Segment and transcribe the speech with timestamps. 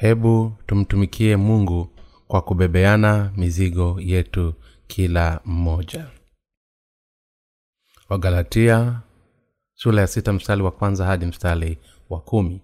[0.00, 1.88] hebu tumtumikie mungu
[2.28, 4.54] kwa kubebeana mizigo yetu
[4.86, 6.06] kila mmoja.
[8.08, 9.00] Wagalatia
[9.74, 11.78] sura ya sita mstari wa kwanza hadi mstari
[12.10, 12.60] wa kumi.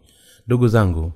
[0.47, 1.12] Ndugu zangu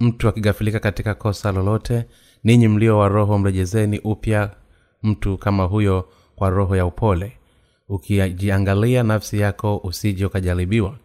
[0.00, 2.04] mtu akigafilika katika kosa lolote
[2.44, 4.56] ninyi mlio wa roho mrejezeni upya
[5.02, 7.32] mtu kama huyo kwa roho ya upole.
[7.88, 10.98] Ukijiangalia nafsi yako usije ukajaribiwa.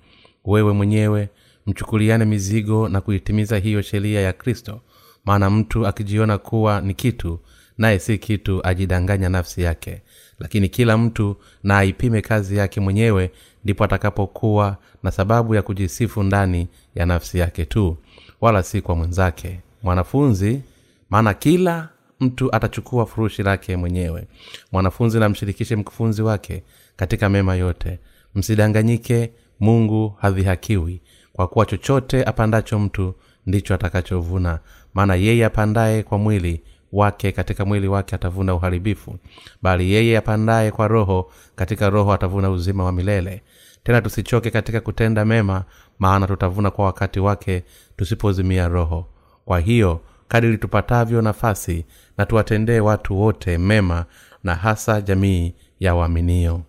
[0.46, 1.30] Wewe mwenyewe
[1.66, 4.82] mchukuliane mizigo na kuitimiza hiyo sheria ya kristo.
[5.26, 7.40] Maana mtu akijiona kuwa ni kitu
[7.78, 10.02] naye si kitu ajidanganya nafsi yake.
[10.40, 13.32] Lakini kila mtu na aipime kazi yake mwenyewe
[13.64, 17.98] ndipo atakapokuwa na sababu ya kujisifu ndani ya nafsi yake tu
[18.42, 19.60] wala si kwa mwenzake.
[19.84, 20.62] Mwanafunzi
[21.10, 24.28] maana kila mtu atachukua furushi lake mwenyewe.
[24.72, 26.64] Mwanafunzi namshirikishe mkufunzi wake
[26.96, 28.00] katika mema yote.
[28.36, 31.02] Msidanganyike mungu hadhihakiwi
[31.36, 34.60] kwa kuwa chochote apandacho mtu ndicho atakachovuna.
[34.94, 39.16] Maana yeye apandaye kwa mwili wake katika mwili wake atavuna uharibifu.
[39.62, 43.42] Bali yeye apandaye kwa roho katika roho atavuna uzima wa milele.
[43.84, 45.64] Tena tusichoke katika kutenda mema
[46.00, 47.64] maana tutavuna kwa wakati wake
[47.98, 49.06] tusipozimia roho.
[49.46, 51.86] Kwa hiyo kadiri tupatavyo nafasi
[52.18, 54.06] na tuwatendee watu wote mema
[54.44, 56.62] na hasa jamii ya waaminio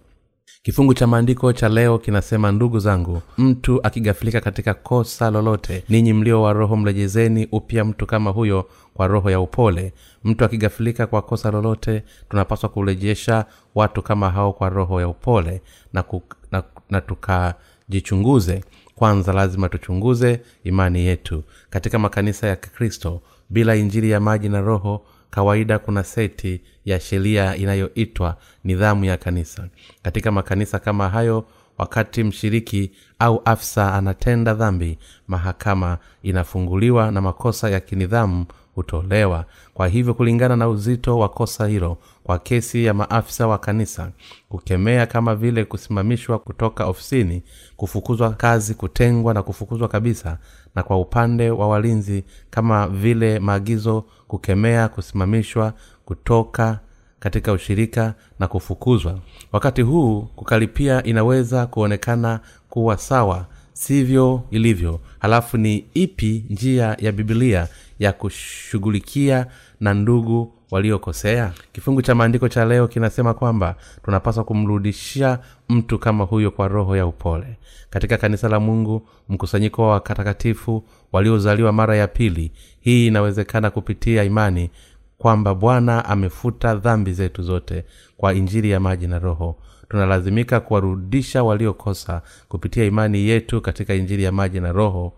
[0.67, 6.42] kifungu cha maandiko cha leo kinasema ndugu zangu mtu akigafilika katika kosa lolote ninyi mlio
[6.42, 9.92] wa roho mrejezeni upya mtu kama huyo kwa roho ya upole.
[10.25, 13.44] Mtu akigafilika kwa kosa lolote tunapaswa kurejesha
[13.75, 16.05] watu kama hao kwa roho ya upole na,
[16.53, 18.64] na, na tukajichunguze.
[18.94, 21.42] Kwanza lazima tuchunguze imani yetu.
[21.70, 25.03] Katika makanisa ya kikristo bila injili ya maji na roho
[25.36, 29.69] kawaida kuna seti ya sheria inayoitwa nidhamu ya kanisa.
[30.02, 31.44] Katika makanisa kama hayo
[31.78, 34.98] wakati mshiriki au afisa anatenda dhambi
[35.28, 39.44] mahakama inafunguliwa na makosa ya kinidhamu hutolewa.
[39.75, 44.10] Kwa hivyo kulingana na uzito wa kosa hilo kwa kesi ya maafisa wa kanisa
[44.48, 47.42] kukemea kama vile kusimamishwa kutoka ofisini
[47.76, 50.38] kufukuzwa kazi kutengwa na kufukuzwa kabisa
[50.75, 55.72] na kwa upande wa walinzi kama vile maagizo kukemea kusimamishwa
[56.04, 56.81] kutoka
[57.19, 59.19] katika ushirika na kufukuzwa.
[59.53, 65.00] Wakati huu kukalipia inaweza kuonekana kuwa sawa sivyo ilivyo.
[65.19, 69.47] Halafu ni ipi njia ya bibilia ya kushughulikia
[69.81, 71.53] na ndugu waliokosea?
[71.72, 75.38] Kifungu cha maandiko cha leo kinasema kwamba tunapaswa kumrudishia
[75.69, 77.56] mtu kama huyo kwa roho ya upole.
[77.91, 84.71] Katika kanisa la mungu mkusanyiko wa watakatifu waliozaliwa mara ya pili hii inawezekana kupitia imani
[85.19, 87.84] kwamba bwana amefuta dhambi zetu zote
[88.16, 89.56] kwa injili ya maji na roho.
[89.88, 95.12] Tunalazimika kuwarudisha waliokosa kupitia imani yetu katika injili ya maji na roho.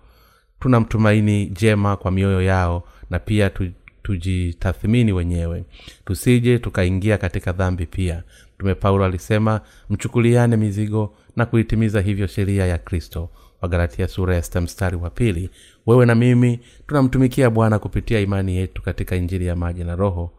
[0.61, 3.69] Tunamtumaini jema kwa mioyo yao na pia tu,
[4.09, 5.65] tujitathmini wenyewe.
[6.05, 8.23] Tusije tukaingia katika dhambi pia.
[8.57, 9.61] Mtume paulo alisema
[9.91, 13.31] mchukuliane mizigo na kuitimiza hivyo sheria ya kristo.
[13.63, 15.51] Wagalatia sura ya sita mstari wa pili.
[15.87, 20.33] Wewe na mimi tunamtumikia bwana kupitia imani yetu katika injili ya maji na roho.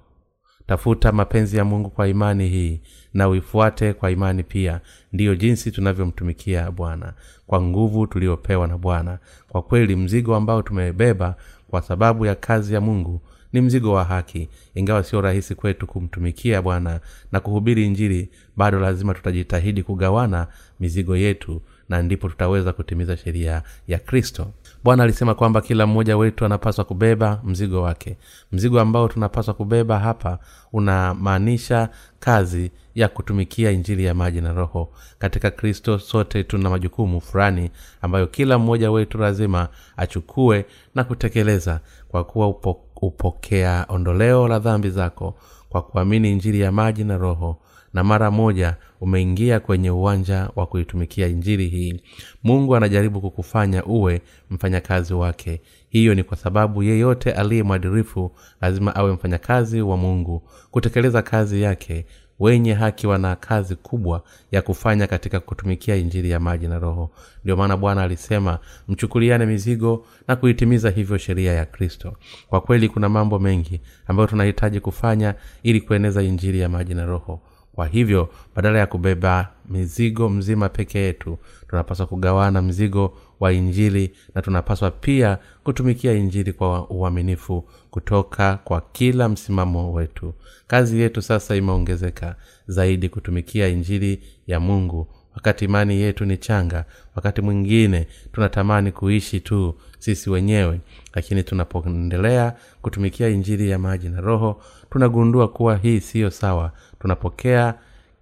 [0.68, 2.81] Tafuta mapenzi ya mungu kwa imani hii
[3.13, 4.81] na uifuate kwa imani pia.
[5.13, 7.13] Ndiyo jinsi tunavyomtumikia bwana.
[7.47, 9.19] Kwa nguvu tuliopewa na bwana.
[9.50, 11.36] Kwa kweli mzigo ambao tumebeba
[11.69, 13.22] kwa sababu ya kazi ya mungu
[13.54, 14.50] ni mzigo wa haki.
[14.76, 17.00] Ingawa sio rahisi kwetu kumtumikia bwana
[17.32, 20.48] na kuhubiri injili bado lazima tutajitahidi kugawana
[20.80, 24.48] mizigo yetu na ndipo tutaweza kutimiza sheria ya kristo.
[24.84, 28.18] Bwana alisema kwamba kila mmoja wetu anapaswa kubeba mzigo wake.
[28.52, 30.40] Mzigo ambao tunapaswa kubeba hapa
[30.74, 31.90] unamaanisha
[32.20, 34.90] kazi ya kutumikia injili ya maji na roho.
[35.20, 37.72] Katika kristo sote tuna majukumu fulani
[38.02, 39.68] ambayo kila mmoja wetu lazima
[39.98, 45.36] achukue na kutekeleza kwa kuwa upo, upokea ondoleo la dhambi zako
[45.69, 47.57] kwa kuamini injili ya maji na roho
[47.94, 52.01] na mara moja umeingia kwenye uwanja wa kuitumikia injili hii.
[52.44, 55.62] Mungu anajaribu kukufanya uwe mfanyakazi wake.
[55.90, 58.31] Hiyo ni kwa sababu yeyote aliye mwadirifu
[58.62, 60.44] lazima awe mfanyakazi wa mungu.
[60.72, 62.06] Kutekeleza kazi yake
[62.39, 67.12] wenye haki wana kazi kubwa ya kufanya katika kutumikia injili ya maji na roho.
[67.44, 72.13] Ndio maana bwana alisema mchukuliane mizigo na kuitimiza hivyo sheria ya kristo.
[72.50, 77.41] Kwa kweli kuna mambo mengi ambayo tunahitaji kufanya ili kueneza injili ya maji na roho.
[77.74, 81.38] Kwa hivyo badala ya kubeba mizigo mzima peke yetu
[81.68, 89.30] tunapaswa kugawana mzigo wa injili na tunapaswa pia kutumikia injili kwa uaminifu kutoka kwa kila
[89.30, 90.33] msimamo wetu.
[90.68, 92.36] Kazi yetu sasa imeongezeka
[92.68, 95.07] zaidi kutumikia injili ya mungu.
[95.36, 100.80] Wakati imani yetu ni changa wakati mwingine tunatamani kuishi tu sisi wenyewe.
[101.13, 106.71] Lakini tunapoendelea kutumikia injili ya maji na roho tunagundua kuwa hii siyo sawa.
[107.00, 107.74] Tunapokea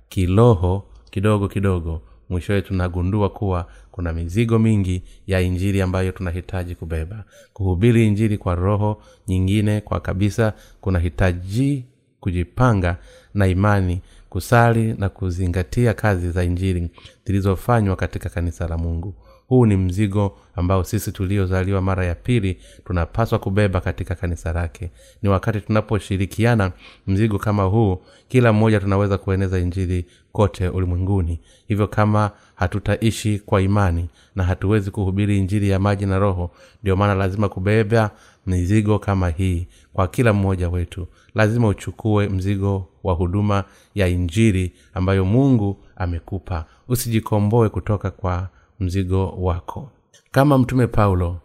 [0.09, 3.67] kiroho kidogo kidogo mwishowe tunagundua kuwa
[3.97, 7.23] kuna mizigo mingi ya injili ambayo tunahitaji kubeba.
[7.53, 11.85] Kuhubiri injili kwa roho nyingine kwa kabisa kunahitaji
[12.19, 12.97] kujipanga
[13.33, 16.89] na imani kusali na kuzingatia kazi za injili
[17.25, 19.13] zilizofanywa katika kanisa la mungu
[19.47, 24.91] huu ni mzigo ambao sisi tuliozaliwa mara ya pili tunapaswa kubeba katika kanisa lake.
[25.21, 26.71] Ni wakati tunaposhirikiana
[27.07, 31.39] mzigo kama huu kila mmoja tunaweza kueneza injili kote ulimwenguni.
[31.67, 36.51] Hivyo kama hatutaishi kwa imani na hatuwezi kuhubiri injili ya maji na roho
[36.83, 38.11] ndio maana lazima kubeba
[38.45, 41.07] mizigo kama hii kwa kila mmoja wetu.
[41.35, 43.63] Lazima uchukue mzigo wa huduma
[43.95, 46.65] ya injili ambayo mungu amekupa.
[46.87, 48.49] Usijikomboe kutoka kwa
[48.79, 49.91] mzigo wako.
[50.31, 51.37] Kama mtume paulo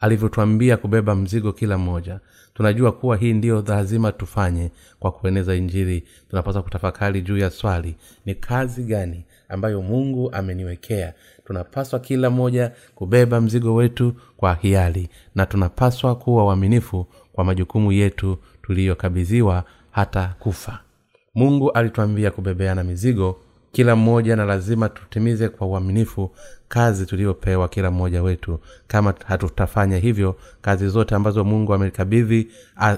[0.00, 2.20] alivyotwambia kubeba mzigo kila mmoja
[2.54, 4.70] tunajua kuwa hii ndiyo lazima tufanye
[5.00, 6.04] kwa kueneza injili.
[6.30, 7.96] Tunapaswa kutafakari juu ya swali
[8.26, 11.14] ni kazi gani ambayo mungu ameniwekea?
[11.44, 18.38] Tunapaswa kila mmoja kubeba mzigo wetu kwa hiari na tunapaswa kuwa uaminifu kwa majukumu yetu
[18.62, 20.78] tuliyokabidhiwa hata kufa.
[21.34, 23.40] Mungu alitwambia kubebeana mizigo
[23.72, 26.30] kila mmoja na lazima tutimize kwa uaminifu
[26.72, 28.60] kazi tuliyopewa kila mmoja wetu.
[28.86, 32.48] Kama hatutafanya hivyo kazi zote ambazo mungu amekabidhi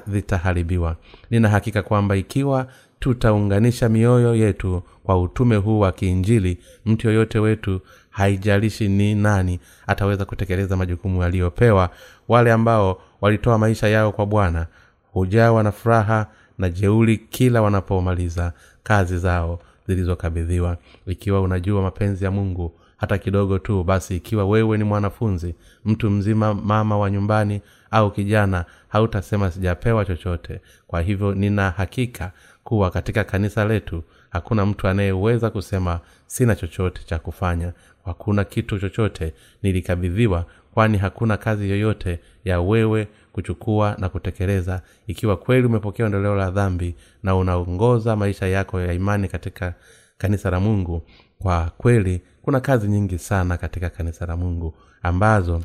[0.06, 0.96] zitaharibiwa.
[1.30, 2.66] Nina hakika kwamba ikiwa
[3.00, 7.80] tutaunganisha mioyo yetu kwa utume huu wa kiinjili mtu yoyote wetu
[8.10, 11.90] haijalishi ni nani ataweza kutekeleza majukumu yaliyopewa
[12.28, 14.66] wale ambao walitoa maisha yao kwa bwana
[15.12, 16.26] hujawa na furaha
[16.58, 20.76] na jeuli kila wanapomaliza kazi zao zilizokabidhiwa.
[21.06, 22.72] Ikiwa unajua mapenzi ya mungu
[23.04, 25.54] hata kidogo tu basi ikiwa wewe ni mwanafunzi
[25.84, 27.60] mtu mzima mama wa nyumbani
[27.90, 30.60] au kijana hautasema sijapewa chochote.
[30.86, 32.32] Kwa hivyo nina hakika
[32.64, 37.72] kuwa katika kanisa letu hakuna mtu anayeweza kusema sina chochote cha kufanya.
[38.04, 44.82] Hakuna kitu chochote nilikabidhiwa kwani hakuna kazi yoyote ya wewe kuchukua na kutekeleza.
[45.06, 49.74] Ikiwa kweli umepokea ondoleo la dhambi na unaongoza maisha yako ya imani katika
[50.18, 51.02] kanisa la mungu
[51.38, 55.62] kwa kweli kuna kazi nyingi sana katika kanisa la mungu ambazo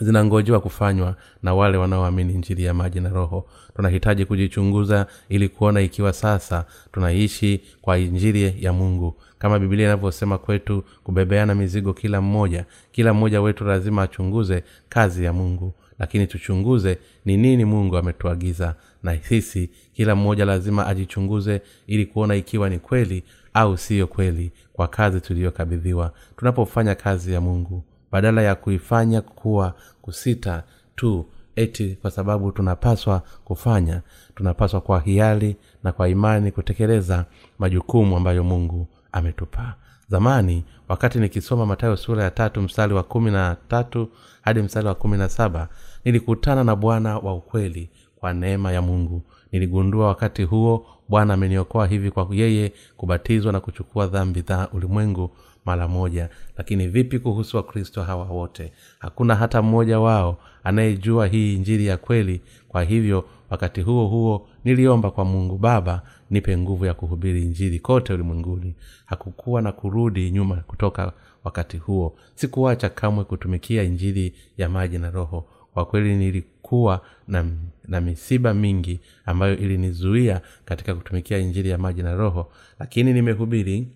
[0.00, 3.46] zinangojewa kufanywa na wale wanaoamini njiri ya maji na roho.
[3.76, 9.14] Tunahitaji kujichunguza ili kuona ikiwa sasa tunaishi kwa njiri ya mungu.
[9.38, 15.32] Kama biblia inavyosema kwetu kubebeana mizigo kila mmoja kila mmoja wetu lazima achunguze kazi ya
[15.32, 15.74] mungu.
[15.98, 18.74] Lakini tuchunguze ni nini mungu ametuagiza.
[19.02, 23.22] Na sisi kila mmoja lazima ajichunguze ili kuona ikiwa ni kweli
[23.54, 26.12] au siyo kweli kwa kazi tuliyokabidhiwa.
[26.36, 30.62] Tunapofanya kazi ya mungu badala ya kuifanya kuwa kusita
[30.96, 31.26] tu
[31.56, 34.02] eti kwa sababu tunapaswa kufanya
[34.34, 37.24] tunapaswa kwa hiari na kwa imani kutekeleza
[37.58, 39.74] majukumu ambayo mungu ametupa.
[40.08, 44.08] Zamani wakati nikisoma matayo sura ya tatu mstari wa kumi na tatu
[44.42, 45.68] hadi mstari wa kumi na saba
[46.04, 52.10] nilikutana na bwana wa ukweli kwa neema ya mungu niligundua wakati huo bwana ameniokoa hivi
[52.10, 55.30] kwa yeye kubatizwa na kuchukua dhambi za ulimwengu
[55.64, 56.28] mara moja.
[56.58, 58.72] Lakini vipi kuhusu wakristo hawa wote?
[58.98, 62.40] Hakuna hata mmoja wao anayejua hii injili ya kweli.
[62.68, 68.12] Kwa hivyo wakati huo huo niliomba kwa mungu baba nipe nguvu ya kuhubiri injili kote
[68.14, 68.74] ulimwenguni.
[69.06, 71.12] Hakukuwa na kurudi nyuma kutoka
[71.44, 72.14] wakati huo.
[72.34, 75.44] Sikuacha kamwe kutumikia injili ya maji na roho
[75.74, 77.44] kwa kweli nilikuwa na,
[77.88, 82.52] na misiba mingi ambayo ilinizuia katika kutumikia injili ya maji na roho.
[82.78, 83.88] Lakini nimehubiri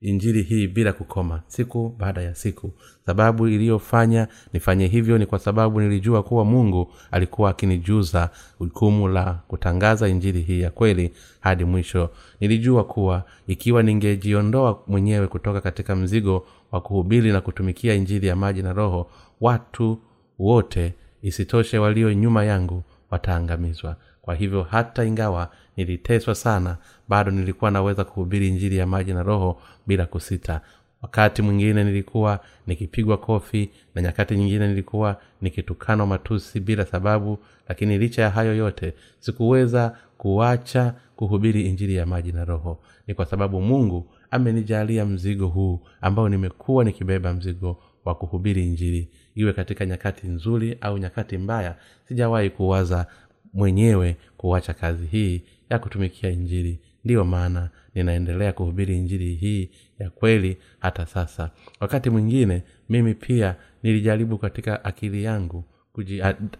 [0.00, 2.72] injili hii bila kukoma siku baada ya siku.
[3.06, 10.08] Sababu iliyofanya nifanye hivyo ni kwa sababu nilijua kuwa mungu alikuwa akinijuza jukumu la kutangaza
[10.08, 12.10] injili hii ya kweli hadi mwisho.
[12.40, 18.62] Nilijua kuwa ikiwa ningejiondoa mwenyewe kutoka katika mzigo wa kuhubiri na kutumikia injili ya maji
[18.62, 19.98] na roho watu
[20.38, 23.96] wote isitoshe walio nyuma yangu wataangamizwa.
[24.22, 26.76] Kwa hivyo hata ingawa niliteswa sana
[27.08, 30.60] bado nilikuwa naweza kuhubiri injili ya maji na roho bila kusita.
[31.02, 37.38] Wakati mwingine nilikuwa nikipigwa kofi na nyakati nyingine nilikuwa nikitukanwa matusi bila sababu
[37.68, 42.78] lakini licha ya hayo yote sikuweza kuacha kuhubiri injili ya maji na roho.
[43.06, 49.52] Ni kwa sababu mungu amenijalia mzigo huu ambao nimekuwa nikibeba mzigo wa kuhubiri injili iwe
[49.52, 51.76] katika nyakati nzuri au nyakati mbaya
[52.08, 53.06] sijawahi kuwaza
[53.54, 56.78] mwenyewe kuacha kazi hii ya kutumikia injili.
[57.04, 61.50] Ndiyo maana ninaendelea kuhubiri injili hii ya kweli hata sasa.
[61.80, 65.64] Wakati mwingine mimi pia nilijaribu katika akili yangu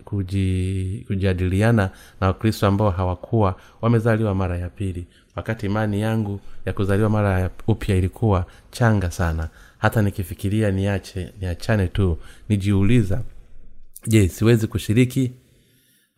[0.04, 1.32] kuji
[2.20, 5.06] na wakristo ambao hawakuwa wamezaliwa mara ya pili.
[5.36, 9.48] Wakati imani yangu ya kuzaliwa mara ya upya ilikuwa changa sana
[9.84, 13.22] hata nikifikiria niache niachane tu nijiuliza
[14.06, 15.32] je siwezi kushiriki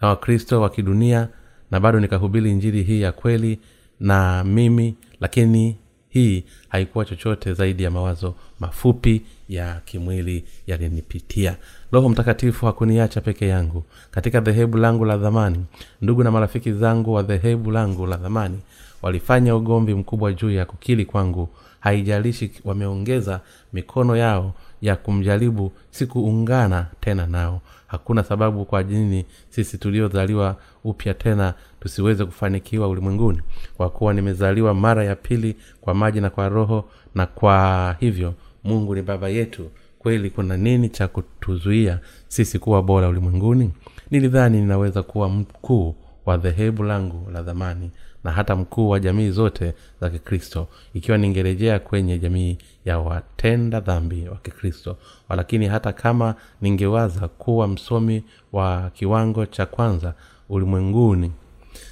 [0.01, 1.29] na wakristo wa kidunia
[1.71, 3.59] na bado nikahubiri injili hii ya kweli
[4.01, 5.77] na mimi lakini
[6.09, 11.57] hii haikuwa chochote zaidi ya mawazo mafupi ya kimwili yalinipitia.
[11.93, 13.85] Roho mtakatifu hakuniacha peke yangu.
[14.11, 15.65] Katika dhehebu langu la dhamani
[16.03, 18.59] ndugu na marafiki zangu wa dhehebu langu la dhamani
[19.03, 21.49] walifanya ugomvi mkubwa juu ya kukili kwangu
[21.87, 23.41] haijalishi wameongeza
[23.73, 27.61] mikono yao ya kumjaribu sikuungana tena nao.
[27.87, 33.41] Hakuna sababu kwa jini sisi tuliozaliwa upya tena tusiweze kufanikiwa ulimwenguni.
[33.77, 38.95] Kwa kuwa nimezaliwa mara ya pili kwa maji na kwa roho na kwa hivyo mungu
[38.95, 43.71] ni baba yetu kweli kuna nini cha kutuzuia sisi kuwa bora ulimwenguni?
[44.11, 45.95] Nilidhani ninaweza kuwa mkuu
[46.27, 47.91] wa dhehebu langu la dhamani
[48.27, 50.67] na hata mkuu wa jamii zote za kikristo.
[50.95, 54.97] Ikiwa ningerejea kwenye jamii ya watenda dhambi wa kikristo.
[55.29, 60.15] Walakini hata kama ningewaza kuwa msomi wa kiwango cha kwanza
[60.49, 61.33] ulimwenguni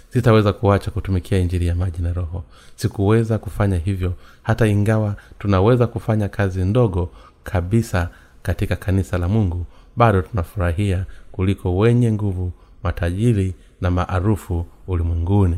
[0.08, 2.44] sitaweza kuacha kutumikia injili ya maji na roho.
[2.76, 7.10] Sikuweza kufanya hivyo hata ingawa tunaweza kufanya kazi ndogo
[7.44, 8.08] kabisa
[8.42, 15.56] katika kanisa la mungu bado tunafurahia kuliko wenye nguvu matajiri na maarufu ulimwenguni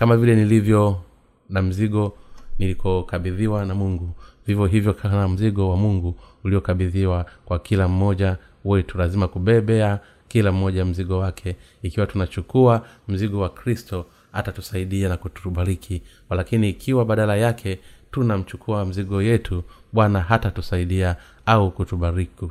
[0.00, 1.00] kama vile nilivyo
[1.48, 2.12] na mzigo
[2.58, 4.10] nilikokabidhiwa na mungu.
[4.46, 6.14] Vivyo hivyo kana mzigo wa mungu
[6.44, 8.98] uliokabidhiwa kwa kila mmoja wetu.
[8.98, 11.56] Lazima kubebea kila mmoja mzigo wake.
[11.82, 16.02] Ikiwa tunachukua mzigo wa kristo atatusaidia na kutubariki.
[16.30, 17.78] Lakini ikiwa badala yake
[18.10, 21.16] tunamchukua mzigo yetu bwana hatatusaidia
[21.46, 22.46] au kutubariki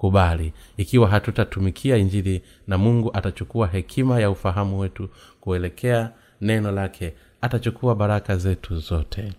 [0.00, 0.52] kutukubali.
[0.76, 5.08] Ikiwa hatutatumikia injili na mungu atachukua hekima ya ufahamu wetu
[5.40, 9.32] kuelekea neno lake atachukua baraka zetu zote.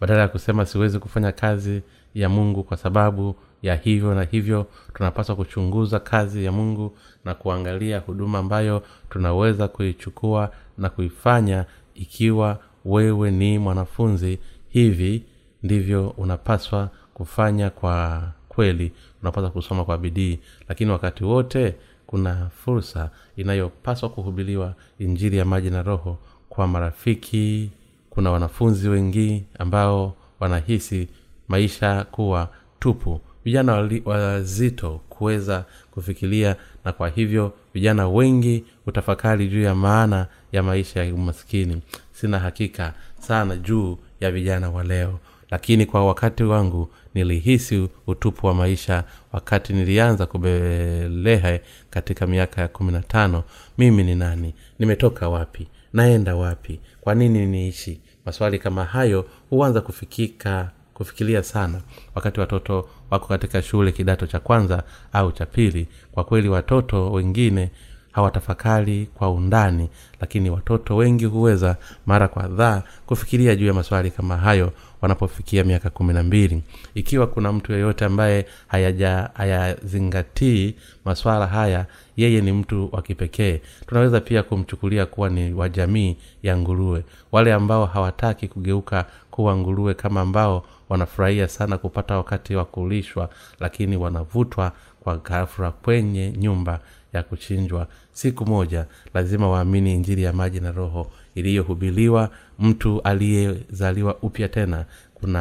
[0.00, 1.82] Badala ya kusema siwezi kufanya kazi
[2.14, 7.98] ya mungu kwa sababu ya hivyo na hivyo tunapaswa kuchunguza kazi ya mungu na kuangalia
[7.98, 11.64] huduma ambayo tunaweza kuichukua na kuifanya
[11.94, 14.38] ikiwa wewe ni mwanafunzi.
[14.68, 15.24] Hivi
[15.62, 18.92] ndivyo unapaswa kufanya kwa kweli.
[19.22, 20.38] Unapaswa kusoma kwa bidii.
[20.68, 21.74] Lakini wakati wote
[22.08, 27.70] kuna fursa inayopaswa kuhubiliwa injili ya maji na roho kwa marafiki
[28.10, 31.08] kuna wanafunzi wengi ambao wanahisi
[31.48, 32.48] maisha kuwa
[32.80, 40.62] tupu vijana wazito kuweza kufikiria na kwa hivyo vijana wengi hutafakari juu ya maana ya
[40.62, 45.18] maisha ya umaskini sina hakika sana juu ya vijana wa leo
[45.50, 51.60] lakini kwa wakati wangu nilihisi utupu wa maisha wakati nilianza kubelehe
[51.90, 53.44] katika miaka ya kumi na tano.
[53.78, 54.54] Mimi ni nani?
[54.78, 55.68] Nimetoka wapi?
[55.92, 56.80] Naenda wapi?
[57.00, 58.00] Kwa nini niishi?
[58.26, 61.80] Maswali kama hayo huanza kufikika kufikiria sana.
[62.14, 67.70] Wakati watoto wako katika shule kidato cha kwanza au cha pili kwa kweli watoto wengine
[68.12, 69.88] hawatafakari kwa undani
[70.20, 76.14] lakini watoto wengi huweza mara kwadhaa kufikiria juu ya maswali kama hayo wanapofikia miaka kumi
[76.14, 76.62] na mbili.
[76.94, 80.74] Ikiwa kuna mtu yeyote ambaye hayazingatii
[81.04, 81.86] maswala haya
[82.16, 83.60] yeye ni mtu wa kipekee.
[83.86, 87.04] Tunaweza pia kumchukulia kuwa ni wa jamii ya nguruwe.
[87.32, 93.96] Wale ambao hawataki kugeuka kuwa nguruwe kama ambao wanafurahia sana kupata wakati wa kulishwa lakini
[93.96, 96.80] wanavutwa kwa ghafura kwenye nyumba
[97.12, 97.86] ya kuchinjwa.
[98.12, 104.84] Siku moja lazima waamini injili ya maji na roho iliyohubiliwa mtu aliyezaliwa upya tena.
[105.14, 105.40] Kuna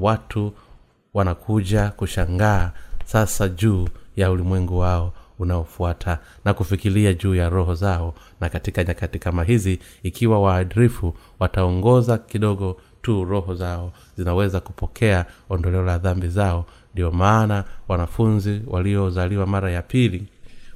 [0.00, 0.52] watu
[1.14, 2.70] wanakuja kushangaa
[3.04, 9.18] sasa juu ya ulimwengu wao unaofuata na kufikiria juu ya roho zao na katika nyakati
[9.18, 16.66] kama hizi ikiwa waadrifu wataongoza kidogo tu roho zao zinaweza kupokea ondoleo la dhambi zao.
[16.94, 20.26] Ndio maana wanafunzi waliozaliwa mara ya pili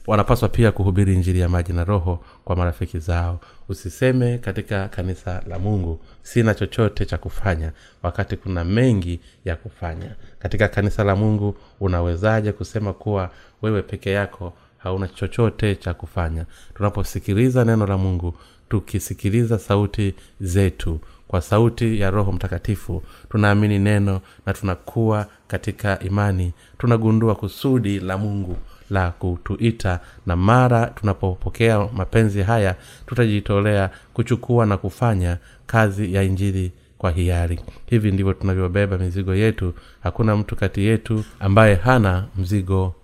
[0.08, 3.40] wanapaswa pia kuhubiri injili ya maji na roho kwa marafiki zao.
[3.68, 7.72] Usiseme katika kanisa la mungu sina chochote cha kufanya
[8.02, 10.16] wakati kuna mengi ya kufanya.
[10.38, 13.30] Katika kanisa la mungu unawezaje kusema kuwa
[13.62, 16.44] wewe peke yako hauna chochote cha kufanya?
[16.74, 18.34] Tunaposikiliza neno la mungu
[18.68, 26.52] tukisikiliza sauti zetu kwa sauti ya roho mtakatifu tunaamini neno na tunakuwa katika imani.
[26.78, 28.56] Tunagundua kusudi la mungu
[28.90, 30.00] la kutuita.
[30.26, 32.76] Na mara tunapopokea mapenzi haya
[33.06, 37.60] tutajitolea kuchukua na kufanya kazi ya injili kwa hiari.
[37.86, 39.74] Hivi ndivyo tunavyobeba mizigo yetu.
[40.02, 42.94] Hakuna mtu kati yetu ambaye hana mzigo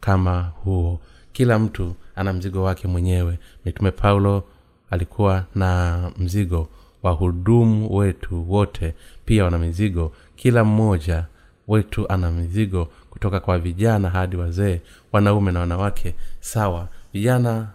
[0.00, 1.00] kama huo.
[1.32, 3.38] Kila mtu ana mzigo wake mwenyewe.
[3.64, 4.44] Mitume paulo
[4.90, 6.68] alikuwa na mzigo.
[7.02, 8.94] Wahudumu wetu wote
[9.24, 10.12] pia wana mizigo.
[10.36, 11.24] Kila mmoja
[11.68, 14.80] wetu ana mizigo kutoka kwa vijana hadi wazee
[15.12, 17.68] wanaume na wanawake sawa vijana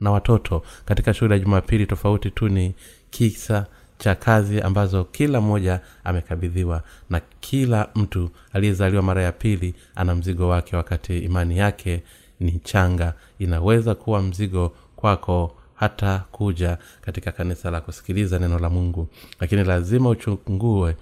[0.00, 0.62] na watoto.
[0.84, 2.74] Katika shughuli ya jumapili tofauti tu ni
[3.10, 3.66] kisa
[3.98, 10.48] cha kazi ambazo kila mmoja amekabidhiwa na kila mtu aliyezaliwa mara ya pili ana mzigo
[10.48, 12.02] wake wakati imani yake
[12.40, 13.14] ni changa.
[13.38, 19.08] Inaweza kuwa mzigo kwako hata kuja katika kanisa la kusikiliza neno la mungu.
[19.40, 20.96] Lakini lazima uchungue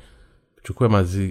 [0.58, 0.88] uchukue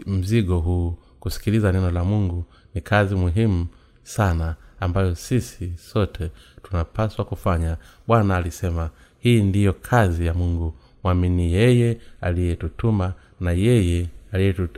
[0.08, 2.46] mzigo huu kusikiliza neno la mungu
[2.76, 3.68] ni kazi muhimu
[4.04, 6.32] sana ambayo sisi sote
[6.64, 7.78] tunapaswa kufanya.
[8.08, 10.74] Bwana alisema hii ndiyo kazi ya mungu.
[11.04, 14.08] Mwamini yeye aliyetutuma na yeye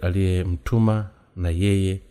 [0.01, 2.01] aliyemtuma na yeye.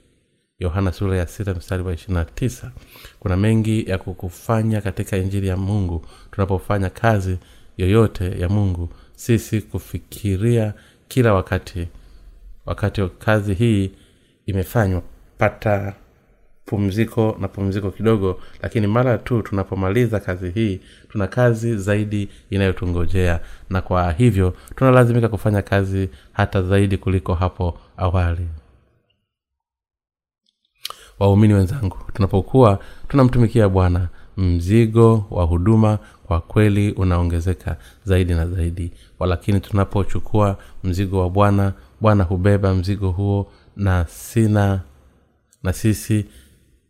[0.59, 2.73] Yohana sura ya sita mstari wa ishirina tisa.
[3.21, 6.07] Kuna mengi ya kukufanya katika injili ya mungu.
[6.31, 7.39] Tunapofanya kazi
[7.77, 10.75] yoyote ya mungu sisi kufikiria
[11.09, 11.89] kila wakati.
[12.67, 13.91] Wakati kazi hii
[14.53, 15.03] imefanywa.
[15.39, 15.95] Pata
[16.67, 23.41] pumziko na pumziko kidogo lakini mara tu tunapomaliza kazi hii tuna kazi zaidi inayotungojea.
[23.71, 28.49] Na kwa hivyo tunalazimika kufanya kazi hata zaidi kuliko hapo awali.
[31.19, 32.79] Waumini wenzangu tunapokuwa
[33.09, 38.93] tunamtumikia bwana mzigo wa huduma kwa kweli unaongezeka zaidi na zaidi.
[39.19, 44.81] Walakini tunapochukua mzigo wa bwana bwana hubeba mzigo huo na sina
[45.63, 46.25] na sisi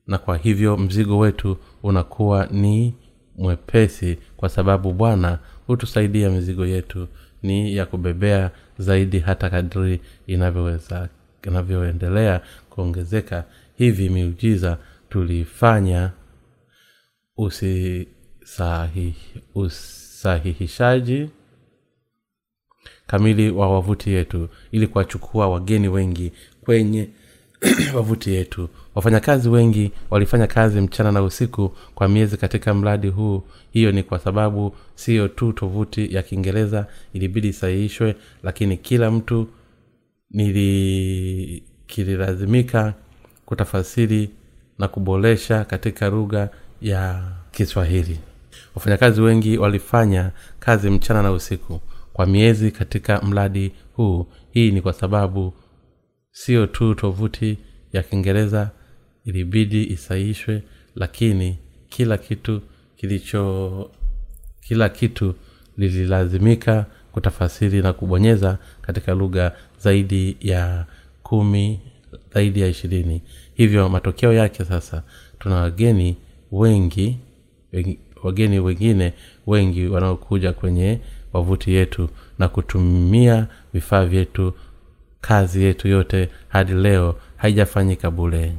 [0.07, 2.95] na kwa hivyo mzigo wetu unakuwa ni
[3.37, 7.09] mwepesi kwa sababu bwana hutusaidia mizigo yetu
[7.43, 11.09] ni ya kubebea zaidi hata kadri inavyoweza
[11.43, 13.45] inavyoendelea kuongezeka.
[13.77, 16.11] Hivi miujiza tulifanya
[17.37, 19.15] usisahi,
[19.55, 21.31] usahihishaji
[23.07, 26.33] kamili wa wavuti yetu ili kuwachukua wageni wengi
[26.69, 27.09] kwenye
[27.97, 28.69] wavuti yetu.
[28.95, 33.43] Wafanyakazi wengi walifanya kazi mchana na usiku kwa miezi katika mradi huu.
[33.71, 39.49] Hiyo ni kwa sababu siyo tu tovuti ya kiingereza ilibidi isahihishwe lakini kila mtu
[40.31, 41.63] nili
[43.47, 44.31] kutafasiri
[44.79, 46.49] na kuboresha katika lugha
[46.83, 48.19] ya kiswahili.
[48.75, 51.81] Wafanyakazi wengi walifanya kazi mchana na usiku
[52.13, 54.27] kwa miezi katika mradi huu.
[54.51, 55.55] Hii ni kwa sababu
[56.41, 57.59] sio tu tovuti
[57.93, 58.71] ya kiingereza
[59.25, 60.63] ilibidi isaishwe
[60.95, 62.63] lakini kila kitu
[62.97, 63.91] kilicho
[64.61, 65.35] kila kitu
[65.77, 70.87] lililazimika kutafasiri na kubonyeza katika lugha zaidi ya
[71.23, 71.81] kumi
[72.35, 73.23] zaidi ya ishirini.
[73.55, 75.03] Hivyo matokeo yake sasa
[75.39, 76.17] tuna wageni
[76.53, 77.19] wengi
[78.23, 79.13] wageni wengine
[79.47, 81.01] wengi wanaokuja kwenye
[81.33, 84.55] wavuti yetu na kutumia vifaa vyetu
[85.29, 88.53] kazi yetu yote hadi leo haijafanyika bule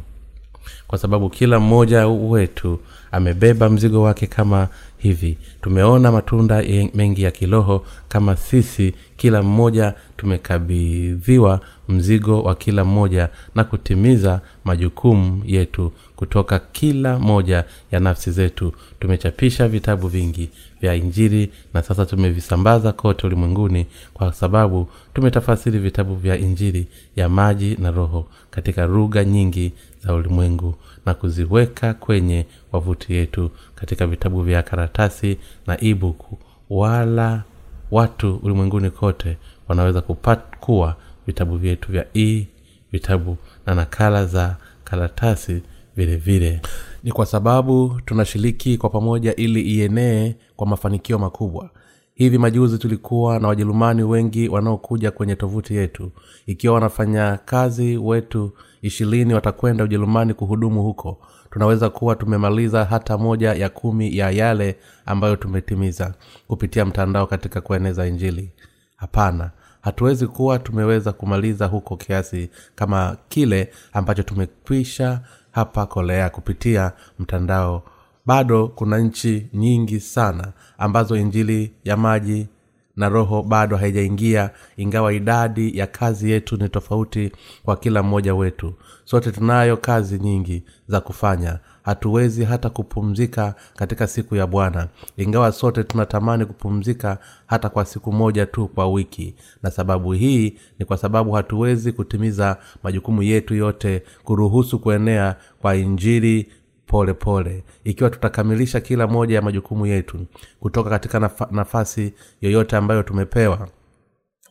[0.88, 2.79] kwa sababu kila mmoja wetu
[3.12, 5.38] amebeba mzigo wake kama hivi.
[5.62, 13.63] Tumeona matunda mengi ya kiroho kama sisi kila mmoja tumekabidhiwa mzigo wa kila mmoja na
[13.63, 18.73] kutimiza majukumu yetu kutoka kila moja ya nafsi zetu.
[18.99, 20.49] Tumechapisha vitabu vingi
[20.81, 27.75] vya injili na sasa tumevisambaza kote ulimwenguni kwa sababu tumetafasiri vitabu vya injili ya maji
[27.79, 29.71] na roho katika lugha nyingi
[30.03, 35.37] za ulimwengu na kuziweka kwenye wavuti yetu katika vitabu vya karatasi
[35.67, 36.37] na ibuku
[36.69, 37.43] wala
[37.91, 39.37] watu ulimwenguni kote
[39.67, 40.95] wanaweza kupakua
[41.27, 42.47] vitabu vyetu vya e
[42.91, 45.61] vitabu na nakala za karatasi
[45.99, 46.62] vile vile.
[47.03, 51.69] Ni kwa sababu tunashiriki kwa pamoja ili ienee kwa mafanikio makubwa.
[52.13, 56.12] Hivi majuzi tulikuwa na wajerumani wengi wanaokuja kwenye tovuti yetu.
[56.45, 61.17] Ikiwa wanafanya kazi wetu ishirini watakwenda ujerumani kuhudumu huko.
[61.51, 66.13] Tunaweza kuwa tumemaliza hata moja ya kumi ya yale ambayo tumetimiza
[66.47, 68.51] kupitia mtandao katika kueneza injili.
[68.95, 69.51] Hapana.
[69.81, 77.83] Hatuwezi kuwa tumeweza kumaliza huko kiasi kama kile ambacho tumekwisha hapa kolea kupitia mtandao.
[78.25, 82.47] Bado kuna nchi nyingi sana ambazo injili ya maji
[82.95, 87.31] na roho bado haijaingia ingawa idadi ya kazi yetu ni tofauti
[87.63, 88.73] kwa kila mmoja wetu.
[89.05, 91.59] Sote tunayo kazi nyingi za kufanya
[91.89, 94.88] hatuwezi hata kupumzika katika siku ya bwana.
[95.17, 99.36] Ingawa sote tunatamani kupumzika hata kwa siku moja tu kwa wiki.
[99.63, 106.52] Na sababu hii ni kwa sababu hatuwezi kutimiza majukumu yetu yote kuruhusu kuenea kwa injili
[106.88, 107.63] pole pole.
[107.84, 110.17] Ikiwa tutakamilisha kila moja ya majukumu yetu
[110.60, 113.67] kutoka katika nafa, nafasi yoyote ambayo tumepewa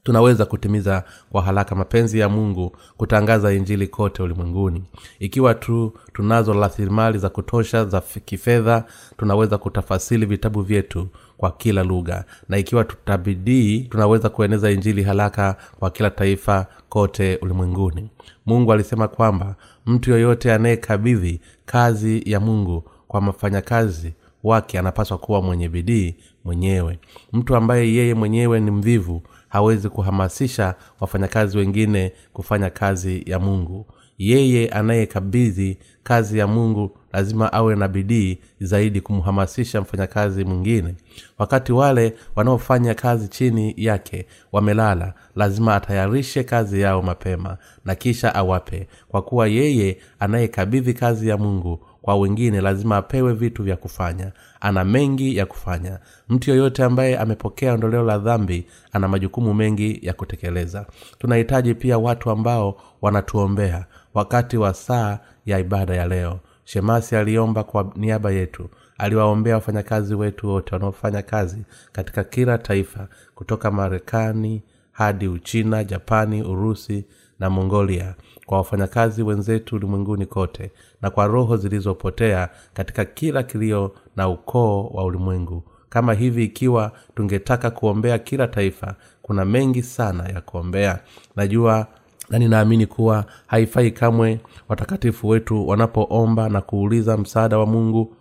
[0.08, 4.84] tunaweza kutimiza kwa haraka mapenzi ya mungu kutangaza injili kote ulimwenguni.
[5.18, 8.84] Ikiwa tu tunazo rasilimali za kutosha za kifedha
[9.16, 12.24] tunaweza kutafasili vitabu vyetu kwa kila lugha.
[12.48, 18.08] Na ikiwa tutabidii tunaweza kueneza injili haraka kwa kila taifa kote ulimwenguni.
[18.46, 19.54] Mungu alisema kwamba
[19.86, 24.12] mtu yoyote anayekabidhi kazi ya mungu kwa mafanyakazi
[24.44, 26.98] wake anapaswa kuwa mwenye bidii mwenyewe.
[27.32, 33.86] Mtu ambaye yeye mwenyewe ni mvivu hawezi kuhamasisha wafanyakazi wengine kufanya kazi ya mungu.
[34.18, 40.94] Yeye anayekabidhi kazi ya mungu lazima awe na bidii zaidi kumhamasisha mfanyakazi mwingine.
[41.38, 48.88] Wakati wale wanaofanya kazi chini yake wamelala lazima atayarishe kazi yao mapema na kisha awape.
[49.08, 54.32] Kwa kuwa yeye anayekabidhi kazi ya mungu kwa wengine lazima apewe vitu vya kufanya.
[54.60, 55.98] Ana mengi ya kufanya.
[56.28, 60.86] Mtu yoyote ambaye amepokea ondoleo la dhambi ana majukumu mengi ya kutekeleza.
[61.18, 66.40] Tunahitaji pia watu ambao wanatuombea wakati wa saa ya ibada ya leo.
[66.64, 68.68] Shemasi aliomba kwa niaba yetu.
[68.98, 77.04] Aliwaombea wafanyakazi wetu wote wanaofanya kazi katika kila taifa kutoka marekani hadi uchina japani urusi
[77.38, 78.14] na mongolia
[78.46, 80.70] kwa wafanyakazi wenzetu ulimwenguni kote
[81.02, 85.62] na kwa roho zilizopotea katika kila kilio na ukoo wa ulimwengu.
[85.88, 90.98] Kama hivi ikiwa tungetaka kuombea kila taifa kuna mengi sana ya kuombea.
[91.36, 91.86] Najua
[92.30, 98.16] na ninaamini kuwa haifai kamwe watakatifu wetu wanapoomba na kuuliza msaada wa mungu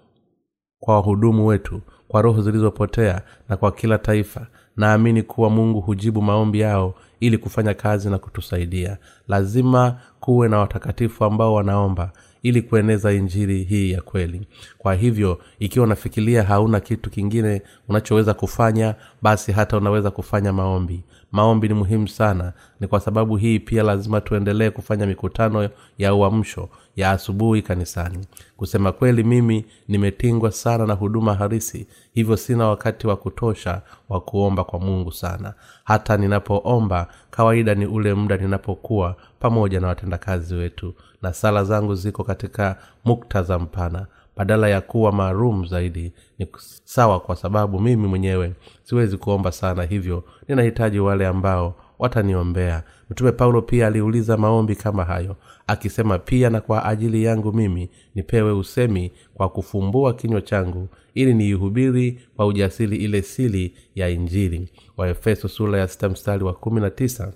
[0.79, 4.47] kwa wahudumu wetu kwa roho zilizopotea na kwa kila taifa.
[4.77, 11.23] Naamini kuwa mungu hujibu maombi yao ili kufanya kazi na kutusaidia lazima kuwe na watakatifu
[11.25, 12.11] ambao wanaomba
[12.43, 14.47] ili kueneza injili hii ya kweli.
[14.77, 21.03] Kwa hivyo ikiwa unafikiria hauna kitu kingine unachoweza kufanya basi hata unaweza kufanya maombi.
[21.31, 22.53] Maombi ni muhimu sana.
[22.79, 28.27] Ni kwa sababu hii pia lazima tuendelee kufanya mikutano ya uamsho ya asubuhi kanisani.
[28.57, 34.63] Kusema kweli mimi nimetingwa sana na huduma harisi hivyo sina wakati wa kutosha wa kuomba
[34.63, 35.53] kwa mungu sana.
[35.83, 37.07] Hata ninapoomba
[37.37, 43.59] kawaida ni ule muda ninapokuwa pamoja na watendakazi wetu na sala zangu ziko katika muktadha
[43.59, 44.05] mpana.
[44.37, 46.47] Badala ya kuwa maalum zaidi ni
[46.83, 50.23] sawa kwa sababu mimi mwenyewe siwezi kuomba sana hivyo.
[50.47, 52.83] Ninahitaji wale ambao wataniombea.
[53.09, 55.35] Mtume paulo pia aliuliza maombi kama hayo
[55.67, 62.19] akisema pia na kwa ajili yangu mimi nipewe usemi kwa kufumbua kinywa changu ili niihubiri
[62.35, 64.69] kwa ujasiri ile sili ya injili.
[64.97, 67.33] Waefeso sura ya sita mstari wa kumi na tisa.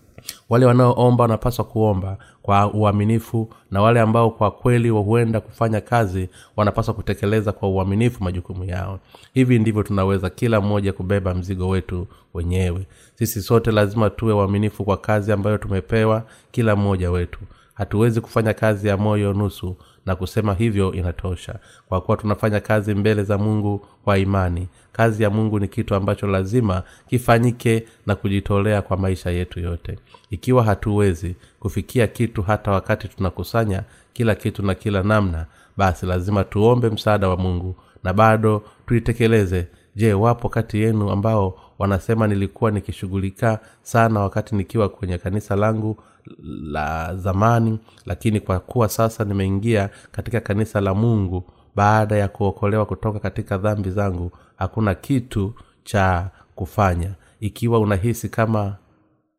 [0.50, 6.94] Wale wanaoomba wanapaswa kuomba kwa uaminifu na wale ambao kwa kweli huenda kufanya kazi wanapaswa
[6.94, 9.00] kutekeleza kwa uaminifu majukumu yao.
[9.34, 12.86] Hivi ndivyo tunaweza kila mmoja kubeba mzigo wetu wenyewe.
[13.16, 17.40] Sisi sote lazima tuwe uaminifu kwa kazi ambayo tumepewa kila mmoja wetu
[17.86, 21.56] hatuwezi kufanya kazi ya moyo nusu na kusema hivyo inatosha.
[21.90, 24.68] Kwa kuwa tunafanya kazi mbele za mungu kwa imani.
[24.92, 30.00] Kazi ya mungu ni kitu ambacho lazima kifanyike na kujitolea kwa maisha yetu yote.
[30.30, 35.46] Ikiwa hatuwezi kufikia kitu hata wakati tunakusanya kila kitu na kila namna
[35.78, 39.68] basi lazima tuombe msaada wa mungu na bado tuitekeleze.
[39.96, 45.98] Je wapo kati yenu ambao wanasema nilikuwa nikishughulika sana wakati nikiwa kwenye kanisa langu
[46.64, 51.44] la zamani lakini kwa kuwa sasa nimeingia katika kanisa la mungu
[51.76, 55.54] baada ya kuokolewa kutoka katika dhambi zangu hakuna kitu
[55.84, 57.12] cha kufanya.
[57.40, 58.76] Ikiwa unahisi kama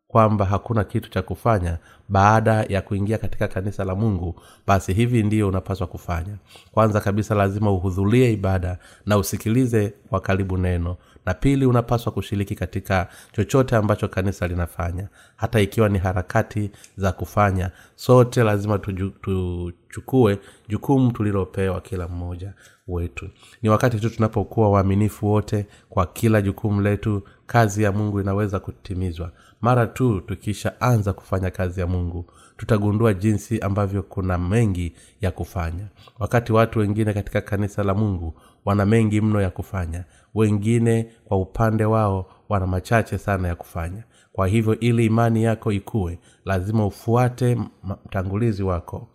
[0.08, 5.48] kwamba hakuna kitu cha kufanya baada ya kuingia katika kanisa la mungu basi hivi ndiyo
[5.48, 6.36] unapaswa kufanya.
[6.72, 13.08] Kwanza kabisa lazima uhudhurie ibada na usikilize kwa karibu neno na pili unapaswa kushiriki katika
[13.32, 15.08] chochote ambacho kanisa linafanya.
[15.37, 22.52] Hata ikiwa ni harakati za kufanya sote lazima tuchukue jukumu tulilopewa kila mmoja
[22.88, 23.28] wetu.
[23.62, 29.32] Ni wakati tu tunapokuwa waaminifu wote kwa kila jukumu letu kazi ya mungu inaweza kutimizwa.
[29.61, 35.87] Mara tu tukishaanza kufanya kazi ya mungu tutagundua jinsi ambavyo kuna mengi ya kufanya.
[36.18, 41.84] Wakati watu wengine katika kanisa la mungu wana mengi mno ya kufanya wengine kwa upande
[41.84, 44.04] wao wana machache sana ya kufanya.
[44.32, 47.58] Kwa hivyo ili imani yako ikuwe lazima ufuate
[48.06, 49.08] mtangulizi wako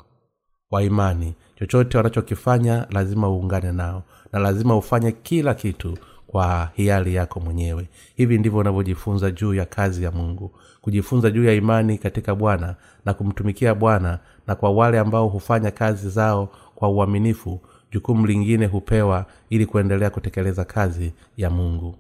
[0.72, 1.36] wa imani.
[1.56, 4.04] Chochote wanachokifanya lazima uungane nao
[4.34, 7.88] na lazima ufanye kila kitu kwa hiari yako mwenyewe.
[8.16, 10.52] Hivi ndivyo unavyojifunza juu ya kazi ya mungu.
[10.82, 12.76] Kujifunza juu ya imani katika bwana
[13.06, 19.26] na kumtumikia bwana na kwa wale ambao hufanya kazi zao kwa uaminifu jukumu lingine hupewa
[19.50, 21.96] ili kuendelea kutekeleza kazi ya mungu.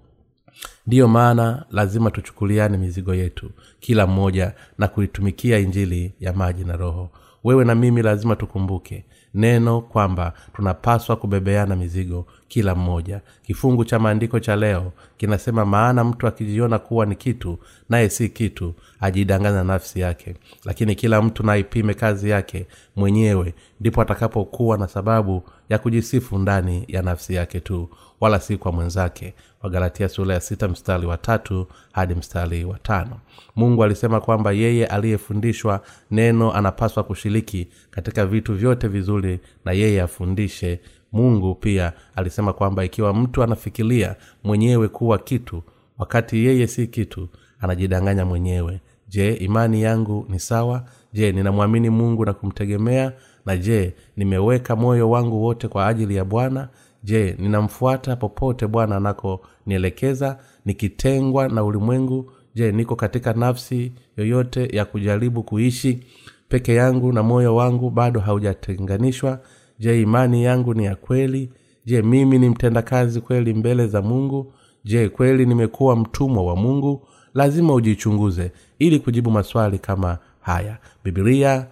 [0.88, 7.10] Ndiyo maana lazima tuchukuliane mizigo yetu kila mmoja na kuitumikia injili ya maji na roho.
[7.44, 13.22] Wewe na mimi lazima tukumbuke neno kwamba tunapaswa kubebeana mizigo kila mmoja.
[13.44, 17.60] Kifungu cha maandiko cha leo kinasema maana mtu akijiona kuwa ni kitu
[17.90, 20.36] naye si kitu ajidanganya nafsi yake.
[20.66, 27.02] Lakini kila mtu naipime kazi yake mwenyewe ndipo atakapokuwa na sababu ya kujisifu ndani ya
[27.02, 29.34] nafsi yake tu wala si kwa mwenzake.
[29.64, 33.20] Wagalatia sura ya sita mstari wa tatu hadi mstari wa tano.
[33.56, 40.80] Mungu alisema kwamba yeye aliyefundishwa neno anapaswa kushiriki katika vitu vyote vizuri na yeye afundishe.
[41.12, 45.64] Mungu pia alisema kwamba ikiwa mtu anafikiria mwenyewe kuwa kitu
[45.98, 48.80] wakati yeye si kitu anajidanganya mwenyewe.
[49.10, 50.84] Je imani yangu ni sawa?
[51.14, 53.12] Je ninamwamini mungu na kumtegemea?
[53.46, 56.70] Na je nimeweka moyo wangu wote kwa ajili ya bwana
[57.08, 62.32] je ninamfuata popote bwana anakonielekeza nikitengwa na ulimwengu?
[62.56, 66.04] Je niko katika nafsi yoyote ya kujaribu kuishi
[66.50, 69.40] peke yangu na moyo wangu bado haujatenganishwa?
[69.80, 71.50] Je imani yangu ni ya kweli?
[71.86, 74.54] Je mimi ni mtendakazi kweli mbele za mungu?
[74.84, 77.08] Je kweli nimekuwa mtumwa wa mungu?
[77.34, 80.78] Lazima ujichunguze ili kujibu maswali kama haya.
[81.04, 81.68] Bibilia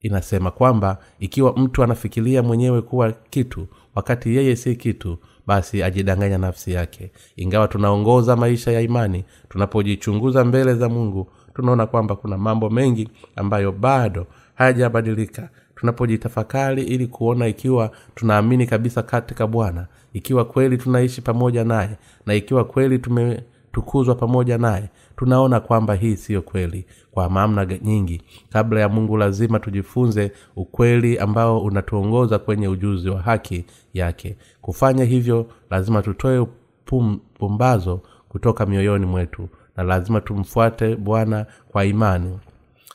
[0.00, 6.72] inasema kwamba ikiwa mtu anafikiria mwenyewe kuwa kitu wakati yeye si kitu basi ajidanganya nafsi
[6.72, 7.12] yake.
[7.36, 13.72] Ingawa tunaongoza maisha ya imani tunapojichunguza mbele za mungu tunaona kwamba kuna mambo mengi ambayo
[13.72, 15.48] bado hayajabadilika.
[15.76, 21.90] Tunapojitafakari ili kuona ikiwa tunaamini kabisa katika bwana ikiwa kweli tunaishi pamoja naye
[22.26, 24.88] na ikiwa kweli tumetukuzwa pamoja naye
[25.20, 28.22] tunaona kwamba hii siyo kweli kwa mamna nyingi.
[28.52, 34.36] Kabla ya mungu lazima tujifunze ukweli ambao unatuongoza kwenye ujuzi wa haki yake.
[34.60, 36.46] Kufanya hivyo lazima tutoe
[36.84, 42.38] pum, pumbazo kutoka mioyoni mwetu na lazima tumfuate bwana kwa imani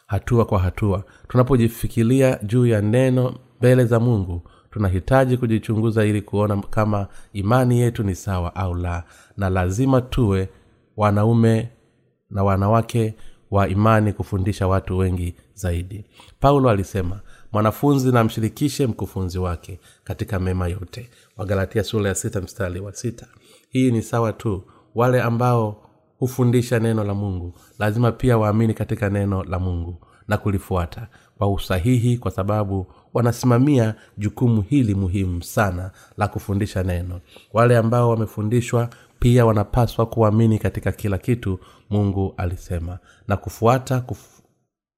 [0.08, 1.04] hatua kwa hatua.
[1.28, 8.16] Tunapojifikiria juu ya neno mbele za mungu tunahitaji kujichunguza ili kuona kama imani yetu ni
[8.16, 9.04] sawa au la.
[9.38, 10.50] Na lazima tuwe
[10.98, 11.70] wanaume
[12.30, 13.16] na wanawake
[13.52, 16.06] wa imani kufundisha watu wengi zaidi.
[16.40, 17.20] Paulo alisema
[17.52, 21.10] mwanafunzi na mshirikishe mkufunzi wake katika mema yote.
[21.38, 23.28] Wagalatia sura ya sita mstari wa sita.
[23.70, 24.64] Hii ni sawa tu.
[24.96, 31.08] Wale ambao hufundisha neno la mungu lazima pia waamini katika neno la mungu na kulifuata
[31.38, 37.22] kwa usahihi kwa sababu wanasimamia jukumu hili muhimu sana la kufundisha neno.
[37.54, 44.42] Wale ambao wamefundishwa pia wanapaswa kuamini katika kila kitu mungu alisema na kufuata kufu,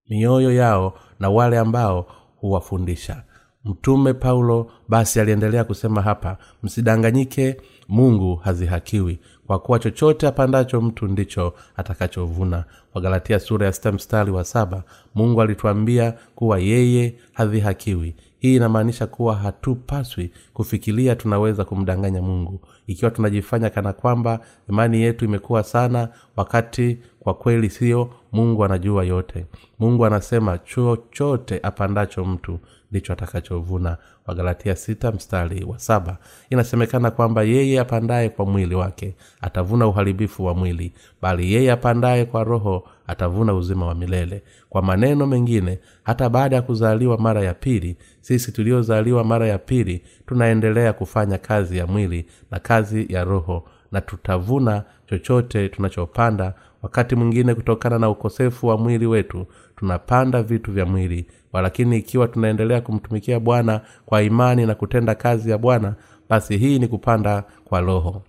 [0.10, 3.24] mioyo yao na wale ambao huwafundisha.
[3.66, 9.20] Mtume paulo basi aliendelea kusema hapa msidanganyike mungu hazihakiwi.
[9.48, 12.64] Kwa kuwa chochote apandacho mtu ndicho atakachovuna.
[12.94, 14.84] Wagalatia sura ya sita mstari wa saba
[15.16, 22.60] mungu alituambia kuwa yeye hadhihakiwi hii inamaanisha kuwa hatupaswi kufikiria tunaweza kumdanganya mungu.
[22.88, 29.46] Ikiwa tunajifanya kana kwamba imani yetu imekuwa sana wakati kwa kweli sio mungu anajua yote.
[29.80, 32.60] Mungu anasema chochote apandacho mtu
[32.92, 33.98] ndicho atakachovuna.
[34.28, 36.18] Wagalatia sita mstari wa saba.
[36.50, 42.44] Inasemekana kwamba yeye apandaye kwa mwili wake atavuna uharibifu wa mwili bali yeye apandaye kwa
[42.44, 44.44] roho atavuna uzima wa milele.
[44.70, 50.02] Kwa maneno mengine hata baada ya kuzaliwa mara ya pili sisi tuliozaliwa mara ya pili
[50.26, 57.56] tunaendelea kufanya kazi ya mwili na kazi ya roho na tutavuna chochote tunachopanda wakati mwingine
[57.56, 59.46] kutokana na ukosefu wa mwili wetu
[59.78, 61.26] tunapanda vitu vya mwili.
[61.54, 65.96] Walakini ikiwa tunaendelea kumtumikia bwana kwa imani na kutenda kazi ya bwana
[66.30, 68.24] basi hii ni kupanda kwa roho.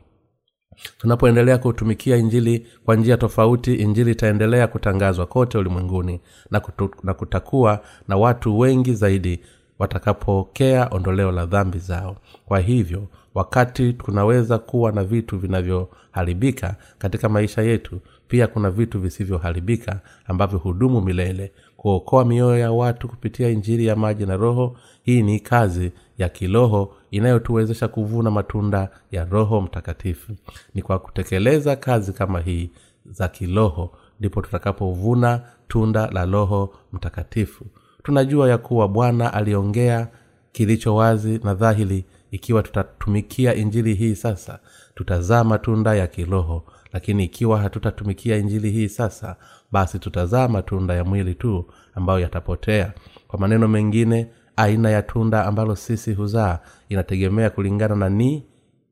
[0.98, 7.80] Tunapoendelea kutumikia injili kwa njia tofauti injili itaendelea kutangazwa kote ulimwenguni na, kutu, na kutakuwa
[8.08, 9.40] na watu wengi zaidi
[9.78, 12.16] watakapokea ondoleo la dhambi zao.
[12.46, 20.00] Kwa hivyo wakati tunaweza kuwa na vitu vinavyoharibika katika maisha yetu pia kuna vitu visivyoharibika
[20.26, 24.76] ambavyo hudumu milele kuokoa mioyo ya watu kupitia injiri ya maji na roho.
[25.02, 30.32] Hii ni kazi ya kiroho inayotuwezesha kuvuna matunda ya roho mtakatifu.
[30.74, 32.70] Ni kwa kutekeleza kazi kama hii
[33.06, 37.64] za kiroho ndipo tutakapovuna tunda la roho mtakatifu.
[38.02, 40.08] Tunajua ya kuwa bwana aliongea
[40.52, 42.04] kilicho wazi na dhahiri.
[42.30, 44.58] Ikiwa tutatumikia injili hii sasa
[44.94, 49.36] tutazaa matunda ya kiroho lakini ikiwa hatutatumikia injili hii sasa
[49.72, 52.92] basi tutazaa matunda ya mwili tu ambayo yatapotea.
[53.28, 58.46] Kwa maneno mengine aina ya tunda ambalo sisi huzaa inategemea kulingana na ni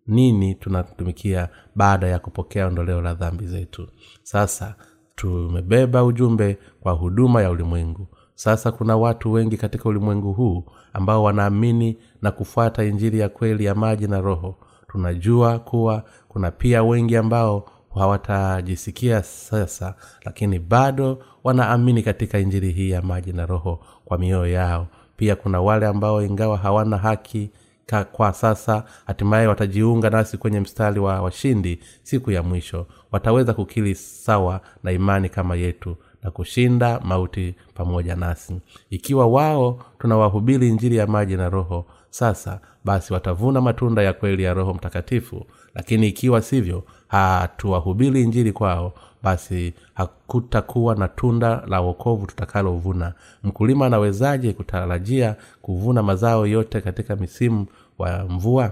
[0.07, 3.89] nini tunatumikia baada ya kupokea ondoleo la dhambi zetu.
[4.23, 4.75] Sasa
[5.15, 8.07] tumebeba ujumbe kwa huduma ya ulimwengu.
[8.35, 13.75] Sasa kuna watu wengi katika ulimwengu huu ambao wanaamini na kufuata injili ya kweli ya
[13.75, 14.57] maji na roho.
[14.89, 17.69] Tunajua kuwa kuna pia wengi ambao
[18.01, 24.87] hawatajisikia sasa lakini bado wanaamini katika injili hii ya maji na roho kwa mioyo yao.
[25.17, 27.51] Pia kuna wale ambao ingawa hawana haki
[27.87, 32.87] ka kwa sasa hatimaye watajiunga nasi kwenye mstari wa washindi siku ya mwisho.
[33.13, 38.61] Wataweza kukili sawa na imani kama yetu na kushinda mauti pamoja nasi.
[38.91, 44.55] Ikiwa wao tunawahubiri injili ya maji na roho sasa basi watavuna matunda ya kweli ya
[44.55, 45.47] roho mtakatifu.
[45.75, 48.93] Lakini ikiwa sivyo hatuwahubiri injili kwao
[49.23, 53.13] basi hakutakuwa na tunda la wokovu tutakalovuna.
[53.43, 57.67] Mkulima anawezaje kutarajia kuvuna mazao yote katika misimu
[57.99, 58.71] wa mvua?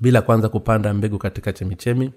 [0.00, 2.12] Bila kwanza kupanda mbegu katika chemichemi.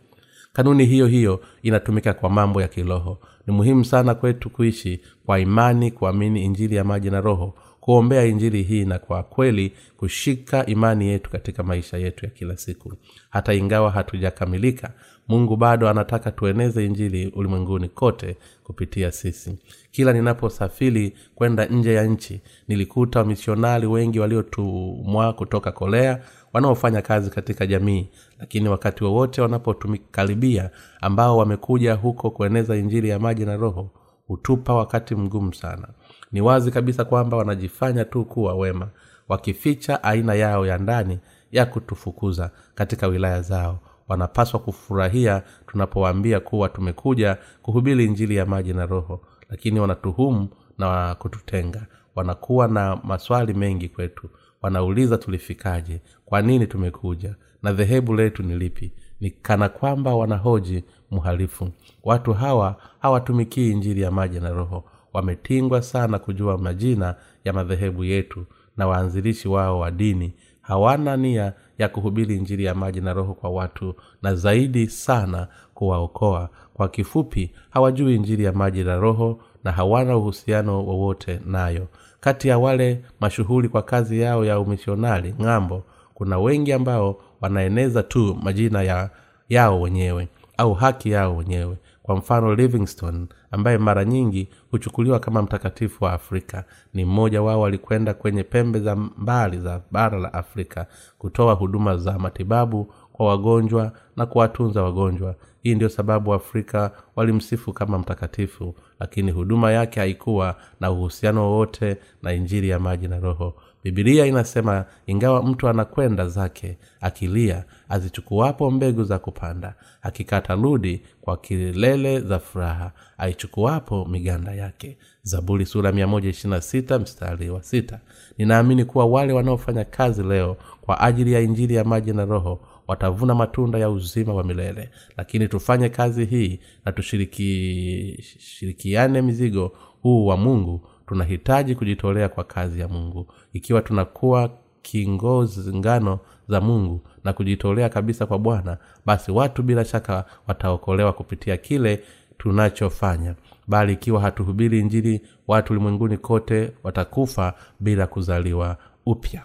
[0.54, 3.18] Kanuni hiyo hiyo inatumika kwa mambo ya kiroho.
[3.48, 7.54] Ni muhimu sana kwetu kuishi kwa imani kuamini injili ya maji na roho
[7.86, 12.94] kuombea injili hii na kwa kweli kushika imani yetu katika maisha yetu ya kila siku.
[13.30, 14.92] Hata ingawa hatujakamilika
[15.28, 19.58] mungu bado anataka tueneze injili ulimwenguni kote kupitia sisi.
[19.92, 26.22] Kila ninaposafiri kwenda nje ya nchi nilikuta wamisionari wengi waliotumwa kutoka korea
[26.54, 28.08] wanaofanya kazi katika jamii
[28.40, 30.70] lakini wakati wowote wanapotumikaribia
[31.02, 33.90] ambao wamekuja huko kueneza injili ya maji na roho
[34.28, 35.88] hutupa wakati mgumu sana
[36.32, 38.90] ni wazi kabisa kwamba wanajifanya tu kuwa wema
[39.30, 41.20] wakificha aina yao ya ndani
[41.52, 43.80] ya kutufukuza katika wilaya zao.
[44.08, 51.86] Wanapaswa kufurahia tunapowaambia kuwa tumekuja kuhubiri injili ya maji na roho lakini wanatuhumu na kututenga.
[52.16, 54.30] Wanakuwa na maswali mengi kwetu.
[54.62, 56.02] Wanauliza tulifikaje?
[56.26, 57.36] Kwa nini tumekuja?
[57.64, 58.92] Na dhehebu letu ni lipi?
[59.22, 61.70] Ni kana kwamba wanahoji mhalifu
[62.04, 64.84] watu hawa hawatumikii injili ya maji na roho
[65.16, 68.46] wametingwa sana kujua majina ya madhehebu yetu
[68.78, 70.34] na waanzilishi wao wa dini.
[70.62, 76.50] Hawana nia ya kuhubiri injili ya maji na roho kwa watu na zaidi sana kuwaokoa.
[76.74, 81.88] Kwa kifupi hawajui injili ya maji na roho na hawana uhusiano wowote nayo.
[82.20, 88.38] Kati ya wale mashuhuri kwa kazi yao ya umishonari ng'ambo kuna wengi ambao wanaeneza tu
[88.44, 89.10] majina ya
[89.50, 91.78] yao wenyewe au haki yao wenyewe.
[92.04, 96.64] Kwa mfano livingston ambaye mara nyingi huchukuliwa kama mtakatifu wa afrika.
[96.94, 100.88] Ni mmoja wao alikwenda kwenye pembe za mbali za bara la afrika
[101.18, 105.36] kutoa huduma za matibabu kwa wagonjwa na kuwatunza wagonjwa.
[105.64, 112.34] Hii ndio sababu afrika walimsifu kama mtakatifu lakini huduma yake haikuwa na uhusiano wowote na
[112.34, 113.54] injili ya maji na roho
[113.86, 122.20] bibilia inasema ingawa mtu anakwenda zake akilia azichukuapo mbegu za kupanda akikata ludi kwa kilele
[122.20, 124.98] za furaha aichukuapo miganda yake.
[125.24, 128.00] Zaburi sura 126 mstari wa sita.
[128.38, 133.36] Ninaamini kuwa wale wanaofanya kazi leo kwa ajili ya injili ya maji na roho watavuna
[133.36, 134.90] matunda ya uzima wa milele.
[135.18, 139.72] Lakini tufanye kazi hii na tushirikiane mizigo
[140.02, 143.28] huu wa mungu tunahitaji kujitolea kwa kazi ya mungu.
[143.54, 144.50] Ikiwa tunakuwa
[144.82, 151.58] kingozi ngano za mungu na kujitolea kabisa kwa bwana basi watu bila shaka wataokolewa kupitia
[151.58, 152.04] kile
[152.38, 153.36] tunachofanya.
[153.68, 159.44] Bali ikiwa hatuhubiri injili watu ulimwenguni kote watakufa bila kuzaliwa upya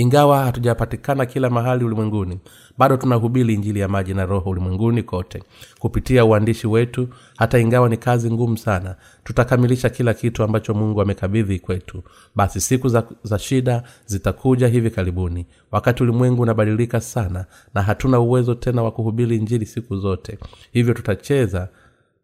[0.00, 2.38] ingawa hatujapatikana kila mahali ulimwenguni
[2.78, 5.42] bado tunahubiri injili ya maji na roho ulimwenguni kote.
[5.78, 11.58] Kupitia uandishi wetu hata ingawa ni kazi ngumu sana tutakamilisha kila kitu ambacho mungu amekabidhi
[11.58, 12.02] kwetu.
[12.34, 15.46] Basi siku za, za shida zitakuja hivi karibuni.
[15.72, 17.44] Wakati ulimwengu unabadilika sana
[17.74, 20.38] na hatuna uwezo tena wa kuhubiri injili siku zote.
[20.72, 21.68] Hivyo tutacheza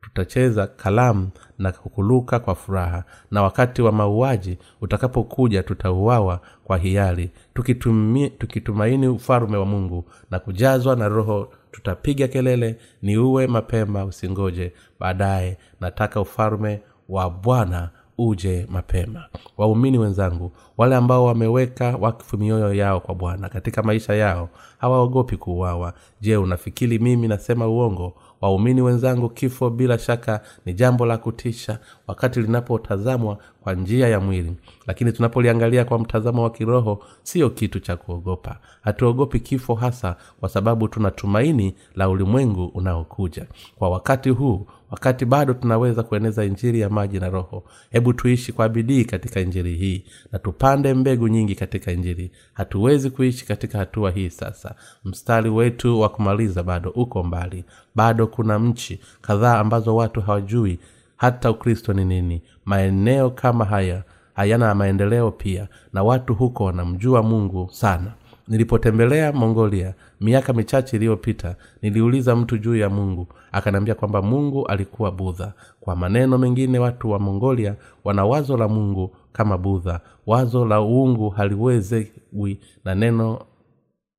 [0.06, 1.28] tutacheza kalamu
[1.58, 3.04] na kukuluka kwa furaha.
[3.30, 7.30] Na wakati wa mauaji utakapokuja tutauawa kwa hiari.
[7.54, 14.72] Tukitumi, tukitumaini ufalume wa mungu na kujazwa na roho tutapiga kelele ni uwe mapema usingoje.
[15.00, 19.24] Baadaye nataka ufalume wa bwana uje mapema.
[19.56, 24.48] Waumini wenzangu wale ambao wameweka wakfu mioyo yao kwa bwana katika maisha yao
[24.78, 25.92] hawaogopi kuuawa.
[26.20, 32.40] Je unafikiri mimi nasema uongo waumini wenzangu kifo bila shaka ni jambo la kutisha wakati
[32.40, 34.56] linapotazamwa kwa njia ya mwili.
[34.86, 38.58] Lakini tunapoliangalia kwa mtazamo wa kiroho siyo kitu cha kuogopa.
[38.82, 43.46] Hatuogopi kifo hasa kwa sababu tuna tumaini la ulimwengu unaokuja.
[43.76, 48.68] Kwa wakati huu wakati bado tunaweza kueneza injiri ya maji na roho hebu tuishi kwa
[48.68, 54.30] bidii katika injiri hii na tupande mbegu nyingi katika injiri hatuwezi kuishi katika hatua hii
[54.30, 54.74] sasa.
[55.04, 57.64] Mstari wetu wa kumaliza bado uko mbali
[57.96, 60.78] bado kuna mchi kadhaa ambazo watu hawajui
[61.16, 62.42] hata ukristo ni nini.
[62.64, 64.02] Maeneo kama haya
[64.34, 68.12] hayana maendeleo pia na watu huko wanamjua mungu sana.
[68.48, 73.26] Nilipotembelea mongolia miaka michache iliyopita niliuliza mtu juu ya mungu.
[73.52, 75.52] Akaniambia kwamba mungu alikuwa budha.
[75.80, 77.74] Kwa maneno mengine watu wa mongolia
[78.04, 80.00] wana wazo la mungu kama budha.
[80.26, 83.40] Wazo la uungu haliwezewi na neno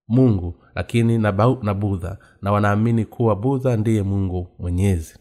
[0.08, 1.32] mungu lakini na,
[1.74, 5.16] budha na wanaamini kuwa budha ndiye mungu mwenyezi.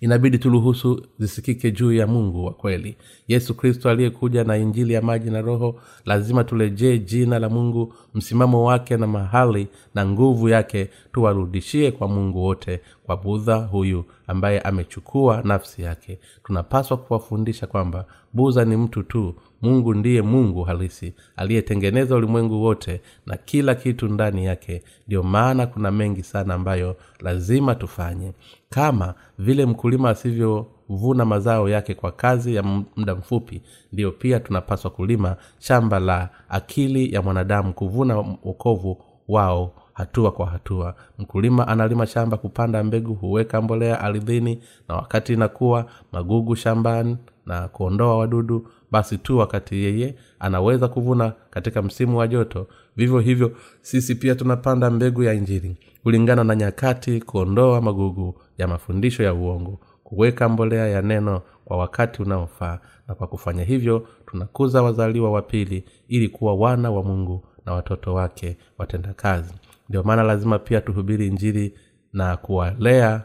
[0.00, 2.96] Inabidi turuhusu zisikike juu ya mungu wa kweli.
[3.28, 8.64] Yesu kristo aliyekuja na injili ya maji na roho lazima turejee jina la mungu msimamo
[8.64, 15.42] wake na mahali na nguvu yake tuwarudishie kwa mungu wote kwa budha huyu ambaye amechukua
[15.44, 16.18] nafsi yake.
[16.44, 23.36] Tunapaswa kuwafundisha kwamba budha ni mtu tu mungu ndiye mungu halisi aliyetengeneza ulimwengu wote na
[23.36, 24.82] kila kitu ndani yake.
[25.06, 28.32] Ndiyo maana kuna mengi sana ambayo lazima tufanye.
[28.70, 35.36] Kama vile mkulima asivyovuna mazao yake kwa kazi ya muda mfupi ndiyo pia tunapaswa kulima
[35.58, 40.94] shamba la akili ya mwanadamu kuvuna wokovu wao hatua kwa hatua.
[41.18, 48.18] Mkulima analima shamba kupanda mbegu huweka mbolea ardhini na wakati inakuwa magugu shambani na kuondoa
[48.18, 52.66] wadudu basi tu wakati yeye anaweza kuvuna katika msimu wa joto.
[52.96, 59.22] Vivyo hivyo sisi pia tunapanda mbegu ya injili kulingana na nyakati kuondoa magugu ya mafundisho
[59.22, 62.78] ya uongo kuweka mbolea ya neno kwa wakati unaofaa.
[63.08, 68.14] Na kwa kufanya hivyo tunakuza wazaliwa wa pili ili kuwa wana wa mungu na watoto
[68.14, 69.54] wake watenda kazi
[69.88, 71.74] ndio maana lazima pia tuhubiri injili
[72.12, 73.22] na kuwalea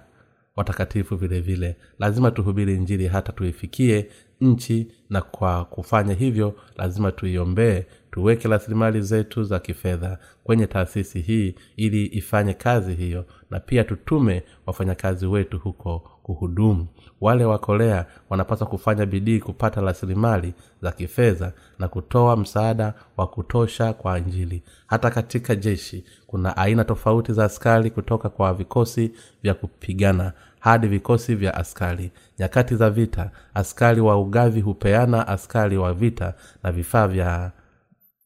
[0.55, 1.77] watakatifu vile vile.
[1.99, 4.07] Lazima tuhubiri injili hata tuifikie
[4.41, 11.55] nchi na kwa kufanya hivyo lazima tuiombee tuweke rasilimali zetu za kifedha kwenye taasisi hii
[11.75, 16.87] ili ifanye kazi hiyo na pia tutume wafanyakazi wetu huko kuhudumu
[17.21, 23.93] wale wa korea wanapaswa kufanya bidii kupata rasilimali za kifedha na kutoa msaada wa kutosha
[23.93, 24.63] kwa injili.
[24.87, 29.11] Hata katika jeshi kuna aina tofauti za askari kutoka kwa vikosi
[29.43, 32.11] vya kupigana hadi vikosi vya askari.
[32.39, 36.33] Nyakati za vita askari wa ugavi hupeana askari wa vita
[36.63, 37.51] na vifaa vya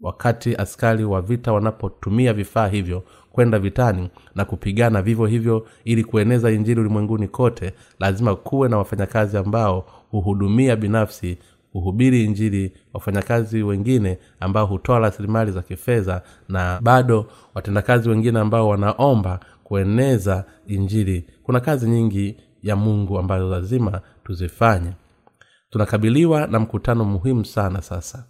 [0.01, 3.03] wakati askari wa vita wanapotumia vifaa hivyo
[3.38, 9.38] kwenda vitani na kupigana vivyo hivyo ili kueneza injili ulimwenguni kote lazima kuwe na wafanyakazi
[9.38, 11.38] ambao huhudumia binafsi
[11.73, 17.25] huhubiri injili wafanyakazi wengine ambao hutoa rasilimali za kifedha na bado
[17.55, 21.25] watendakazi wengine ambao wanaomba kueneza injili.
[21.43, 24.91] Kuna kazi nyingi ya mungu ambazo lazima tuzifanye.
[25.69, 28.23] Tunakabiliwa na mkutano muhimu sana sasa.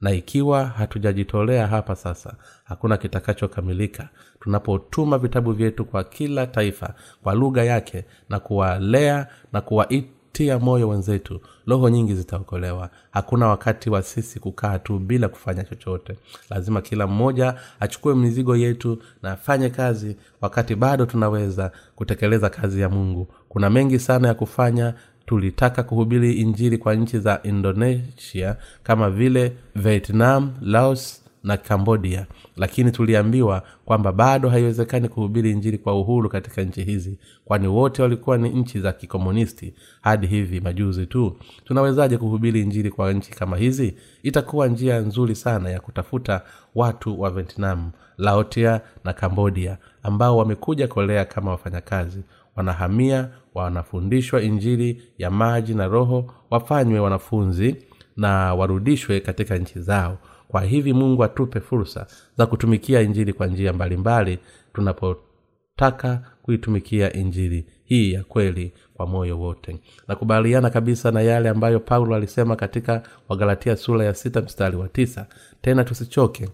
[0.00, 2.34] Na ikiwa hatujajitolea hapa sasa
[2.64, 4.08] hakuna kitakachokamilika
[4.42, 11.40] tunapotuma vitabu vyetu kwa kila taifa kwa lugha yake na kuwalea na kuwaitia moyo wenzetu
[11.66, 12.90] roho nyingi zitaokolewa.
[13.10, 16.16] Hakuna wakati wa sisi kukaa tu bila kufanya chochote.
[16.50, 22.88] Lazima kila mmoja achukue mizigo yetu na afanye kazi wakati bado tunaweza kutekeleza kazi ya
[22.88, 23.28] mungu.
[23.48, 24.94] Kuna mengi sana ya kufanya.
[25.26, 32.26] Tulitaka kuhubiri injili kwa nchi za indonesia kama vile vietnam laos na cambodia.
[32.56, 38.38] Lakini tuliambiwa kwamba bado haiwezekani kuhubiri injili kwa uhuru katika nchi hizi kwani wote walikuwa
[38.38, 39.74] ni nchi za kikomunisti.
[40.00, 43.94] Hadi hivi majuzi tu tunawezaje kuhubiri injili kwa nchi kama hizi?
[44.22, 46.42] Itakuwa njia nzuri sana ya kutafuta
[46.74, 52.22] watu wa vietnam laotia na cambodia ambao wamekuja kolea kama wafanyakazi.
[52.56, 57.76] Wanahamia wanafundishwa injili ya maji na roho wafanywe wanafunzi
[58.16, 60.18] na warudishwe katika nchi zao
[60.52, 62.06] kwa hivi mungu atupe fursa
[62.38, 64.38] za kutumikia injili kwa njia mbalimbali
[64.74, 69.80] tunapotaka kuitumikia injili hii ya kweli kwa moyo wote.
[70.08, 75.26] Nakubaliana kabisa na yale ambayo paulo alisema katika wagalatia sura ya sita mstari wa tisa.
[75.62, 76.48] Tena tusichoke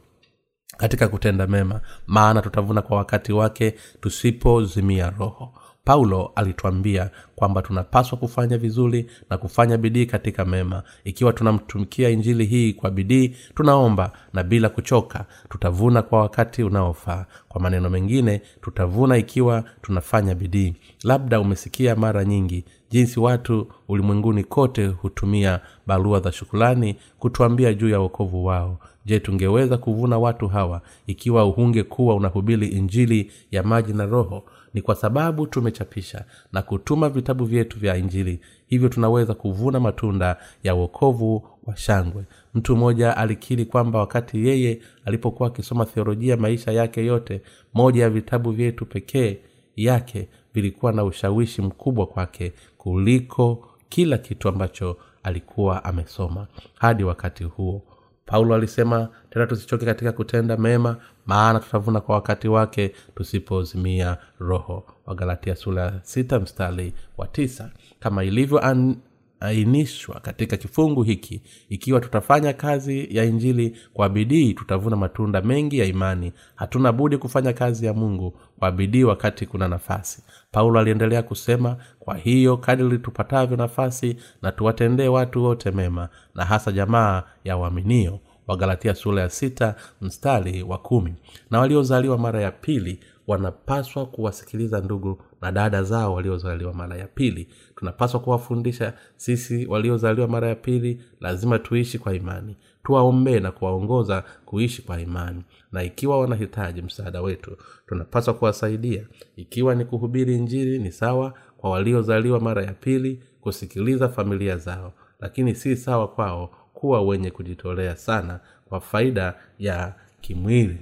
[0.77, 5.53] katika kutenda mema maana tutavuna kwa wakati wake tusipozimia roho
[5.93, 10.83] paulo alituambia kwamba tunapaswa kufanya vizuri na kufanya bidii katika mema.
[11.05, 17.27] Ikiwa tunamtumikia injili hii kwa bidii tunaomba na bila kuchoka tutavuna kwa wakati unaofaa.
[17.49, 20.75] Kwa maneno mengine tutavuna ikiwa tunafanya bidii.
[21.05, 28.01] Labda umesikia mara nyingi jinsi watu ulimwenguni kote hutumia barua za shukulani kutuambia juu ya
[28.01, 28.79] uokovu wao.
[29.07, 34.45] Je tungeweza kuvuna watu hawa ikiwa uhungekuwa unahubiri injili ya maji na roho
[34.75, 38.41] ni kwa sababu tumechapisha na kutuma vitabu vyetu vya injili.
[38.67, 42.25] Hivyo tunaweza kuvuna matunda ya uokovu wa shangwe.
[42.55, 47.43] Mtu mmoja alikiri kwamba wakati yeye alipokuwa akisoma theolojia maisha yake yote
[47.75, 49.39] moja ya vitabu vyetu pekee
[49.77, 57.83] yake vilikuwa na ushawishi mkubwa kwake kuliko kila kitu ambacho alikuwa amesoma hadi wakati huo
[58.29, 64.85] paulo alisema tena tusichoke katika kutenda mema maana tutavuna kwa wakati wake tusipozimia roho.
[65.07, 67.71] Wagalatia sula ya sita mstari wa tisa.
[68.01, 68.97] Kama ilivyo an,
[69.41, 75.85] ainishwa katika kifungu hiki ikiwa tutafanya kazi ya injili kwa bidii tutavuna matunda mengi ya
[75.87, 76.33] imani.
[76.55, 80.23] Hatuna budi kufanya kazi ya mungu kwa bidii wakati kuna nafasi.
[80.53, 86.73] Paulo aliendelea kusema kwa hiyo kadiri tupatavyo nafasi na tuwatendee watu wote mema na hasa
[86.73, 88.21] jamaa ya waaminio.
[88.47, 91.15] Wagalatia sura ya sita mstari wa kumi.
[91.51, 97.49] Na waliozaliwa mara ya pili wanapaswa kuwasikiliza ndugu na dada zao waliozaliwa mara ya pili.
[97.77, 102.57] Tunapaswa kuwafundisha sisi waliozaliwa mara ya pili lazima tuishi kwa imani.
[102.85, 105.43] Tuwaombee na kuwaongoza kuishi kwa imani.
[105.73, 107.57] Na ikiwa wanahitaji msaada wetu
[107.87, 109.07] tunapaswa kuwasaidia.
[109.37, 114.93] Ikiwa ni kuhubiri injili ni sawa kwa waliozaliwa mara ya pili kusikiliza familia zao.
[115.21, 120.79] Lakini si sawa kwao kuwa wenye kujitolea sana kwa faida ya kimwili.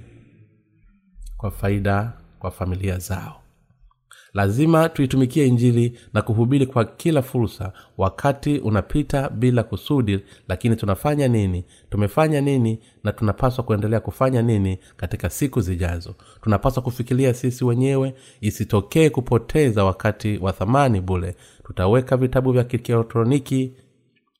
[1.37, 3.41] Kwa faida kwa familia zao.
[4.33, 11.65] Lazima tuitumikie injili na kuhubiri kwa kila fursa wakati unapita bila kusudi lakini tunafanya nini?
[11.89, 16.15] Tumefanya nini na tunapaswa kuendelea kufanya nini katika siku zijazo?
[16.41, 21.35] Tunapaswa kufikiria sisi wenyewe isitokee kupoteza wakati wa thamani bule
[21.65, 23.73] tutaweka vitabu vya kielektroniki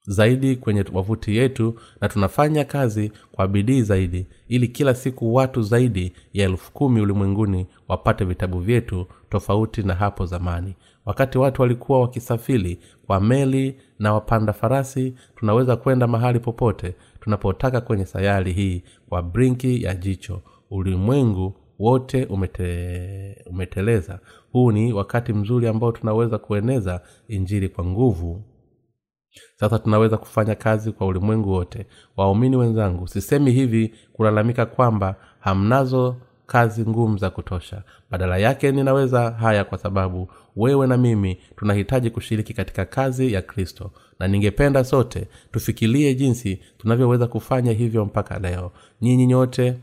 [0.08, 6.14] zaidi kwenye wavuti yetu na tunafanya kazi kwa bidii zaidi ili kila siku watu zaidi
[6.34, 10.76] ya elfu kumi ulimwenguni wapate vitabu vyetu tofauti na hapo zamani.
[11.05, 18.05] Wakati watu walikuwa wakisafiri kwa meli na wapanda farasi tunaweza kwenda mahali popote tunapotaka kwenye
[18.05, 20.41] sayari hii kwa brinki ya jicho.
[20.72, 24.20] Ulimwengu wote umete, umeteleza.
[24.51, 28.41] Huu ni wakati mzuri ambao tunaweza kueneza injili kwa nguvu
[29.55, 31.86] sasa tunaweza kufanya kazi kwa ulimwengu wote.
[32.17, 36.15] Waumini wenzangu sisemi hivi kulalamika kwamba hamnazo
[36.45, 37.84] kazi ngumu za kutosha.
[38.11, 43.91] Badala yake ninaweza haya kwa sababu wewe na mimi tunahitaji kushiriki katika kazi ya kristo.
[44.19, 48.71] Na ningependa sote tufikirie jinsi tunavyoweza kufanya hivyo mpaka leo.
[49.01, 49.78] Nyinyi nyote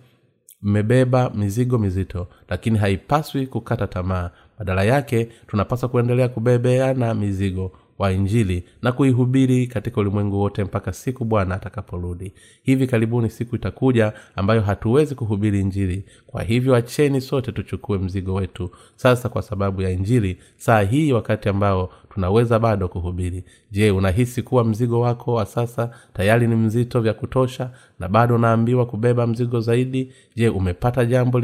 [0.62, 4.30] mmebeba mizigo mizito lakini haipaswi kukata tamaa.
[4.58, 11.24] Badala yake tunapaswa kuendelea kubebeana mizigo wa injili na kuihubiri katika ulimwengu wote mpaka siku
[11.24, 12.32] bwana atakaporudi.
[12.62, 16.04] Hivi karibuni siku itakuja ambayo hatuwezi kuhubiri injili.
[16.26, 18.70] Kwa hivyo acheni sote tuchukue mzigo wetu.
[18.96, 23.44] Sasa kwa sababu ya injili saa hii wakati ambao tunaweza bado kuhubiri.
[23.70, 28.86] Je unahisi kuwa mzigo wako wa sasa tayari ni mzito vya kutosha na bado unaambiwa
[28.86, 30.12] kubeba mzigo zaidi?
[30.36, 31.40] Je umepata jambo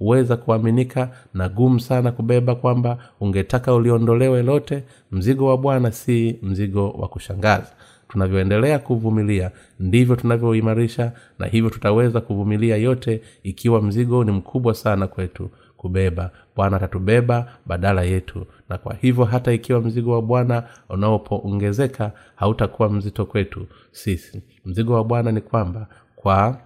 [0.00, 6.90] lisiyoweza kuaminika na gumu sana kubeba kwamba ungetaka uliondolewe lote mzigo wa bwana si mzigo
[6.90, 7.72] wa kushangaza.
[8.08, 15.50] Tunavyoendelea kuvumilia ndivyo tunavyoimarisha na hivyo tutaweza kuvumilia yote ikiwa mzigo ni mkubwa sana kwetu
[15.76, 16.30] kubeba.
[16.56, 18.46] Bwana atatubeba badala yetu.
[18.68, 24.42] Na kwa hivyo hata ikiwa mzigo wa bwana unaopoongezeka hautakuwa mzito kwetu sisi.
[24.64, 25.86] Mzigo wa bwana ni kwamba
[26.16, 26.58] kwa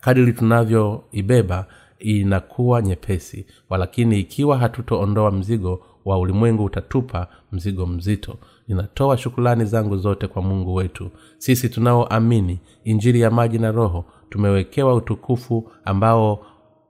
[0.00, 1.66] kadiri tunavyoibeba
[1.98, 8.36] inakuwa nyepesi walakini ikiwa hatutoondoa mzigo wa ulimwengu utatupa mzigo mzito.
[8.68, 11.10] Ninatoa shukulani zangu zote kwa mungu wetu.
[11.38, 16.46] Sisi tunaoamini injili ya maji na roho tumewekewa utukufu ambao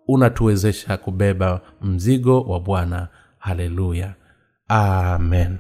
[0.09, 3.09] unatuwezesha kubeba mzigo wa bwana.
[3.39, 4.15] Haleluya.
[4.69, 5.57] Amen